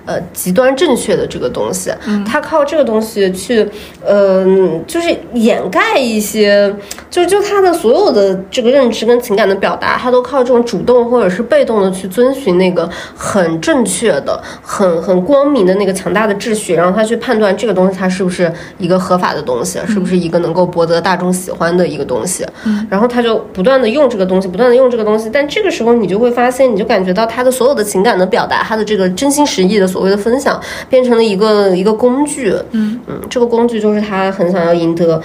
[0.07, 1.91] 呃，极端正确的这个东西，
[2.27, 3.69] 他靠这个东西去，
[4.07, 6.75] 嗯，就是掩盖一些，
[7.11, 22.47] 就就他的所有的这个认知跟情感的表达，他都靠这种主动或者是被动的去遵循那个很正确的、很很光明的那个强大的秩序，然后他去判断这个东西它是不是一个合法的东西，是不是一个能够博得大众喜欢的一个东西，
[22.89, 23.43] 然后他就。
[23.53, 32.53] 不断的用这个东西，不断的用这个东西，但这个时候你就会发现，你就感觉到他的所有的情感的表达，他的这个真心实意的所谓的分享，变成了一个一个工具。
[32.71, 35.23] 嗯嗯，这个工具就是他很想要赢得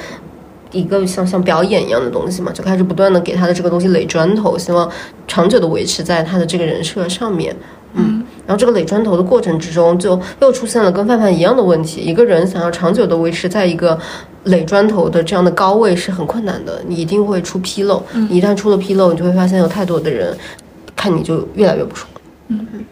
[0.72, 4.88] 一个像像表演一样的东西嘛，就开始不断的给他的这个东西垒砖头，希望
[5.28, 7.56] 长久的维持在他的这个人设上面。
[7.94, 12.02] 嗯，然后这个垒砖头的过程之中，就又出现了跟范范一样的问题。
[12.02, 13.98] 一个人想要长久的维持在一个
[14.44, 18.04] 垒砖头的这样的高位是很困难的，你一定会出纰漏。
[18.30, 20.38] 你一旦出了纰漏，你就会发现有太多的人
[20.96, 22.08] 看你就越来越不爽。
[22.50, 22.86] 嗯嗯，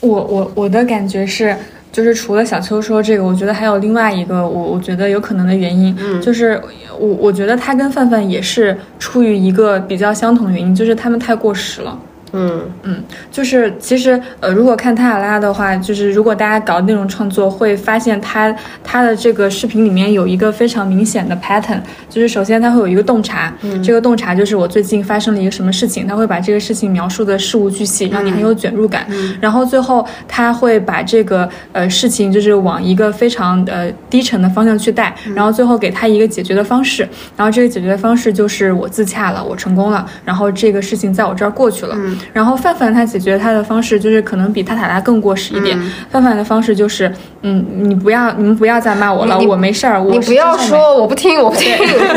[0.00, 1.54] 我我我的感觉是，
[1.92, 6.60] 就是除了小秋说这个，我觉得还有另外一个我我觉得有可能的原因，就是
[6.98, 11.98] 我我觉得他跟范范也是出于一个比较相同的原因，就是他们太过时了。
[12.32, 12.60] 嗯。
[12.82, 23.52] 嗯，就是其实呃，如果看塔塔拉的话，就是如果大家搞内容创作，会发现他他的这个视频里面有一个非常明显的 pattern，就是首先他会有一个洞察，
[23.82, 29.06] 这个洞察就是我最近发生了一个什么事情，他会把这个事情描述的事无巨细，让你很有卷入感。
[29.40, 37.06] 然后最后他会把这个呃事情就是往一个非常呃低沉的方向去带，然后最后给他一个解决的方式，
[37.36, 41.96] 然后这个解决的方式就是我自洽了，我成功了，然后这个事情在我这儿过去了。
[42.32, 45.78] 然后范范他解决他的方式就是可能比塔塔拉更过时一点。
[46.10, 47.12] 范范的方式就是，
[47.42, 51.72] 嗯，你不要，你们不要再骂我了，我没事儿，我你不要说我不听，我不听，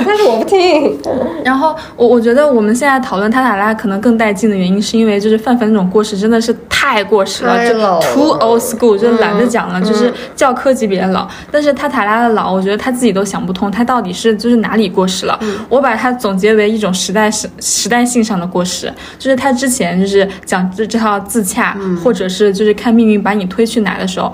[0.05, 0.97] 但是 我不听。
[1.43, 7.73] 然后我我觉得我们现在讨论塔塔拉可能更带劲的原因，是因为就是范范那种过时真的是太过时了，就
[8.13, 11.27] too old school，就懒得讲了，就是教科级别的老。
[11.51, 15.39] 但是塔塔拉的老，我觉得他自己都想不通，他到底是就是哪里过时了。
[15.69, 24.33] 我把它总结为一种时代时时代性上的过时，就是他之前就是讲这这套自洽，或者是就是看命运把你推去哪的时候。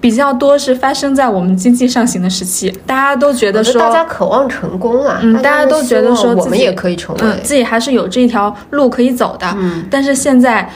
[0.00, 7.20] 比较多是发生在我们经济上行的时期，大家都觉得说，大家渴望成功啊，嗯，大家都觉得说自己我们也可以成为。
[7.22, 9.46] 嗯，自己还是有这条路可以走的。
[9.56, 10.68] 嗯，但是现在。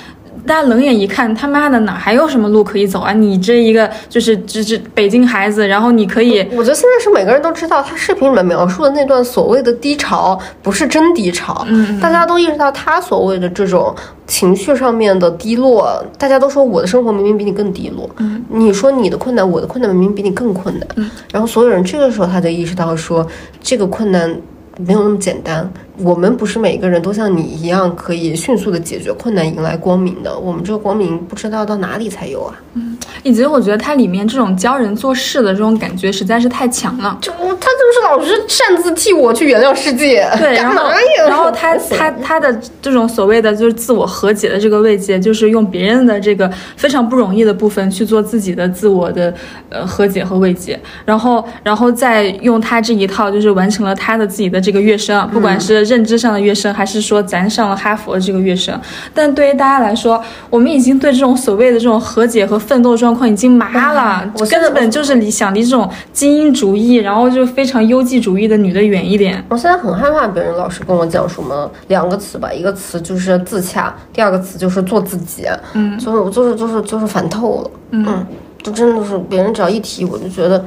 [0.46, 3.12] 大家冷眼一看，他妈的哪还有什么路可以走啊？
[3.12, 13.94] 你这一个就是这这北京孩子，然后你可以，我觉得现在是每个人都知道，他视频里面描述的那段所谓的低潮不是真低潮，嗯，大家都意识到他所谓的这种
[14.26, 23.26] 情绪上面的低落，大家都说我的生活明明比你更低落，嗯，你说你的困难，我的困难明明比你更困难，嗯，然后所有人这个时候他就意识到说
[23.60, 24.40] 这个困难。
[24.78, 25.66] 没有那么简单，
[25.98, 30.38] 我们不是每个人都像你一样可以迅速的解决困难，迎来光明的。
[30.38, 32.54] 我们这个光明不知道到哪里才有啊！
[32.74, 37.16] 嗯，以及我觉得它里面这种教人做事的这种感觉实在是太强了。
[37.22, 40.84] 就他就是老是擅自替我去原谅世界，对，然后
[41.26, 49.32] 然后他他他的这种所谓的就是自我和解的这个慰藉，就是用别人的这个非常不容易的部分去做自己的自我的
[49.70, 54.60] 呃和解和慰藉，然后然后再用他这一套就是完成了他的自己的。
[54.66, 58.78] 这个跃升，不管是认知上的跃升，还是说咱上了哈佛的这个跃升，
[59.14, 64.30] 但对于大家来说，我们已经对这种所谓的这种和解和奋斗状况已经麻了。
[64.38, 69.42] 我根本就是离想离这种精英主义，然后就非常优绩主义的女的远一点。
[69.48, 75.46] 我现在很害怕别人老是跟我讲什么两个词吧，一个词就是自洽，第二个词就是做自己。
[75.72, 77.70] 嗯，就是就是就是就是烦透了。
[77.90, 78.26] 嗯，
[78.62, 80.64] 就真的是别人只要一提，我就觉得。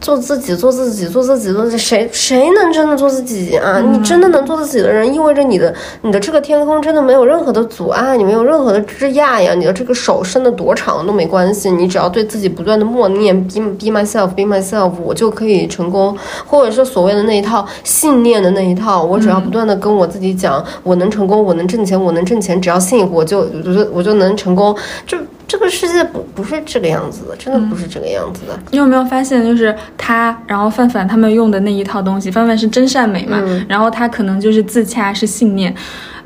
[0.00, 3.80] 做自己，做自己，做自己，做自己，谁谁能真的做自己啊？
[3.80, 16.16] 你真的能做自己的人，意味着你的你的这个天空真的没有任何的阻碍，你没有任何的枝桠呀，你的这个手伸的多长都没关系，你只要对自己不断的默念 be be myself be myself，我就可以成功，
[16.46, 24.76] 或者是所谓的那一套信念的那一套，我只要不断的跟我自己讲，我能成功，我能挣钱，我能挣钱，只要信我就我就我就能成功，
[25.06, 25.16] 就。
[25.48, 28.58] 这个世界不不是这个样子的，真的不是这个样子的。
[28.70, 35.74] 你有没有发现，就是他，然后范范他们用的那一套东西，范范是真善美嘛，然后他可能就是自洽是信念，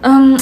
[0.01, 0.39] 嗯，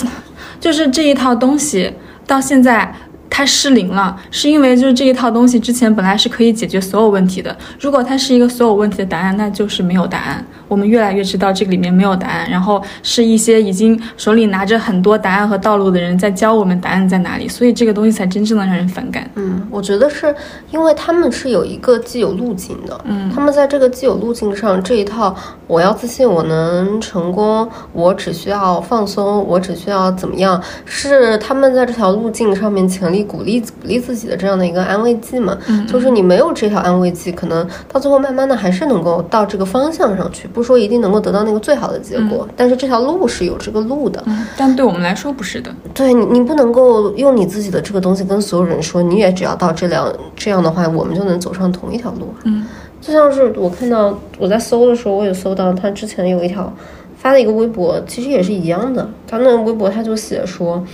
[0.61, 1.93] 就是这一套东西
[2.27, 2.95] 到现在。
[3.31, 7.57] 它失灵了，是因为就是这一套东西之前本来是可以解决所有问题的。
[7.79, 10.45] 如果它是一个所有问题的答案，那就是没有答案。
[10.67, 19.31] 我们越来越知道这个里面没有答案，然后是一些已经手里拿着很多答案和道路的人在教我们答案在哪里，所以这个东西才真正的让人反感。
[19.37, 20.35] 嗯，我觉得是
[20.71, 25.35] 因为他们是有一个既有路径的，嗯，他们在这个既有路径上这一套，
[25.67, 33.18] 我要自信，我能成功，我只需要放松，我只需要怎么样，是他们在这条路径上面强力。
[33.25, 35.57] 鼓励鼓励自己的这样的一个安慰剂嘛，
[35.87, 44.25] 就是你没有这条安慰剂，可能到最后慢慢的还是能够到这个方向上去，不说一定能够得到那个最好的结果，但是这条路是有这个路的，
[44.57, 45.75] 但对我们来说不是的。
[45.95, 52.33] 对你，你不能够用你自己的这个东西跟所有人说，你也只要到这两这样的话，我们就能走上同一条路。
[52.45, 52.67] 嗯，
[53.01, 56.73] 就像是我看到我在搜的时候，我也搜到他之前有一条
[57.17, 60.85] 发了一个微博，其实也是一样的，他那个微博他就写说，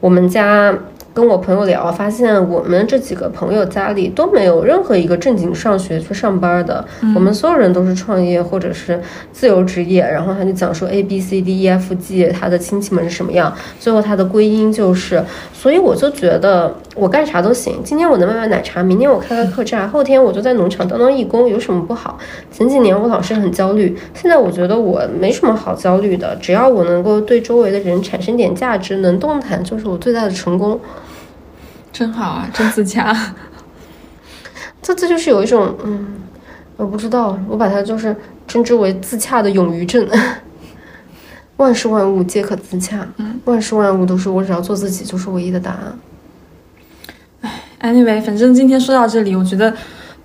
[0.00, 0.74] 我们家。
[1.12, 6.84] 跟我朋友聊，发现我们这几个朋友家里都没有任何一个正经上学去上班的，
[7.14, 9.00] 我们所有人都是创业或者是
[9.32, 10.02] 自由职业。
[10.02, 17.80] 然后他就讲说 A B C D E F G 他的亲戚们是什么样，最后他的归因就是，所以我就觉得我干啥都行。
[17.82, 22.16] 今天我能卖卖奶茶，明天我开开客栈，后天我就在农场当当义工，有什么不好？
[22.52, 30.78] 前几年我老是很焦虑，现在我觉得我没什么好焦虑的，只要我能够对周围的人产生点价值，能动弹，就是我最大的成功。
[31.92, 33.16] 真好啊，真自洽。
[34.82, 36.06] 这这就是有一种，嗯，
[36.76, 38.16] 我不知道，我把它就是
[38.48, 40.08] 称之为自洽的勇于症。
[41.58, 45.98] 万事万物皆可自洽，嗯，万事万物都是我只要做自己就是唯一的答案。
[47.42, 49.74] 哎，anyway，反正今天说到这里，我觉得。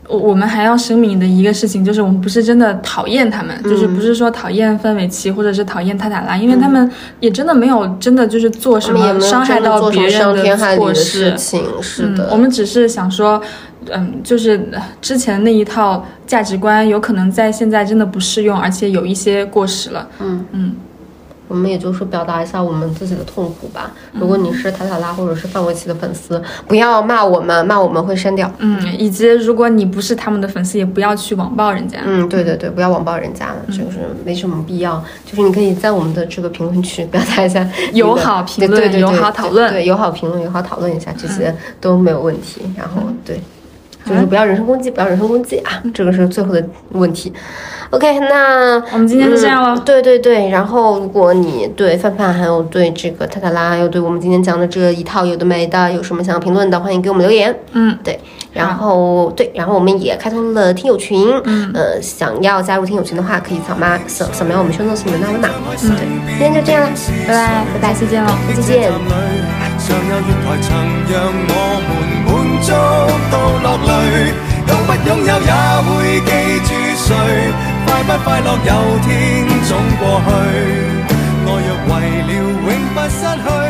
[0.08, 6.90] 我我们还要声明的一个事情就是，我们不是真的讨厌他们，就是不是说讨厌范玮琪或者是讨厌塔塔拉，因为他们
[7.20, 11.64] 也真的没有真的就是做什么伤害到别人的错事情。
[11.82, 13.42] 是的，我们只是想说，
[13.92, 14.70] 嗯，就是
[15.02, 20.08] 之前那一套价值观有可能在现在真的不适用，而且有一些过时了。
[20.20, 20.76] 嗯嗯，
[21.48, 23.92] 我们也就是表达一下我们自己的痛苦吧。
[24.14, 28.52] 如果你是塔塔拉或者是范玮琪的粉丝，不要骂我们，骂我们会删掉。
[28.60, 32.00] 嗯，以及如果你不是他们的粉丝，也不要去网暴人家。
[32.06, 35.04] 嗯，对对对，不要网暴人家了，就是没什么必要。
[35.26, 42.62] 就是你可以在我们的这个评论区表达一下 友好评论、友好讨论，对友好评论、友好讨论一下，这些都没有问题。
[42.78, 43.40] 然后对。
[44.06, 45.82] 就是不要人身攻击，不要人身攻击啊！
[45.94, 47.34] 这个是最后的问题。
[47.92, 49.80] OK，那我们今天就这样了。
[49.86, 57.56] 对对对，然后如果你对范范还有对这个泰塔拉，还有对我们今天讲的这一套有的没的，有什么想要评论的，欢迎给我们留言。
[57.72, 58.20] 嗯，对。
[58.54, 61.30] 然后对，然后我们也开通了听友群。
[61.44, 65.50] 嗯，呃，想要加入听友群的话，可以扫码扫扫描我们宣传里面的二维码。
[65.84, 65.98] 嗯，对。
[66.38, 66.90] 今天就这样了，
[67.28, 68.92] 拜拜拜拜，再见了，再见。
[72.66, 73.90] 足到落泪，
[74.68, 75.52] 拥不拥有也
[75.86, 75.90] 会
[76.22, 76.32] 记
[76.66, 77.08] 住谁？
[77.86, 78.72] 快不快乐有
[79.04, 79.08] 天
[79.68, 80.28] 总过去，
[81.46, 81.92] 爱若为
[82.26, 83.65] 了永不失去。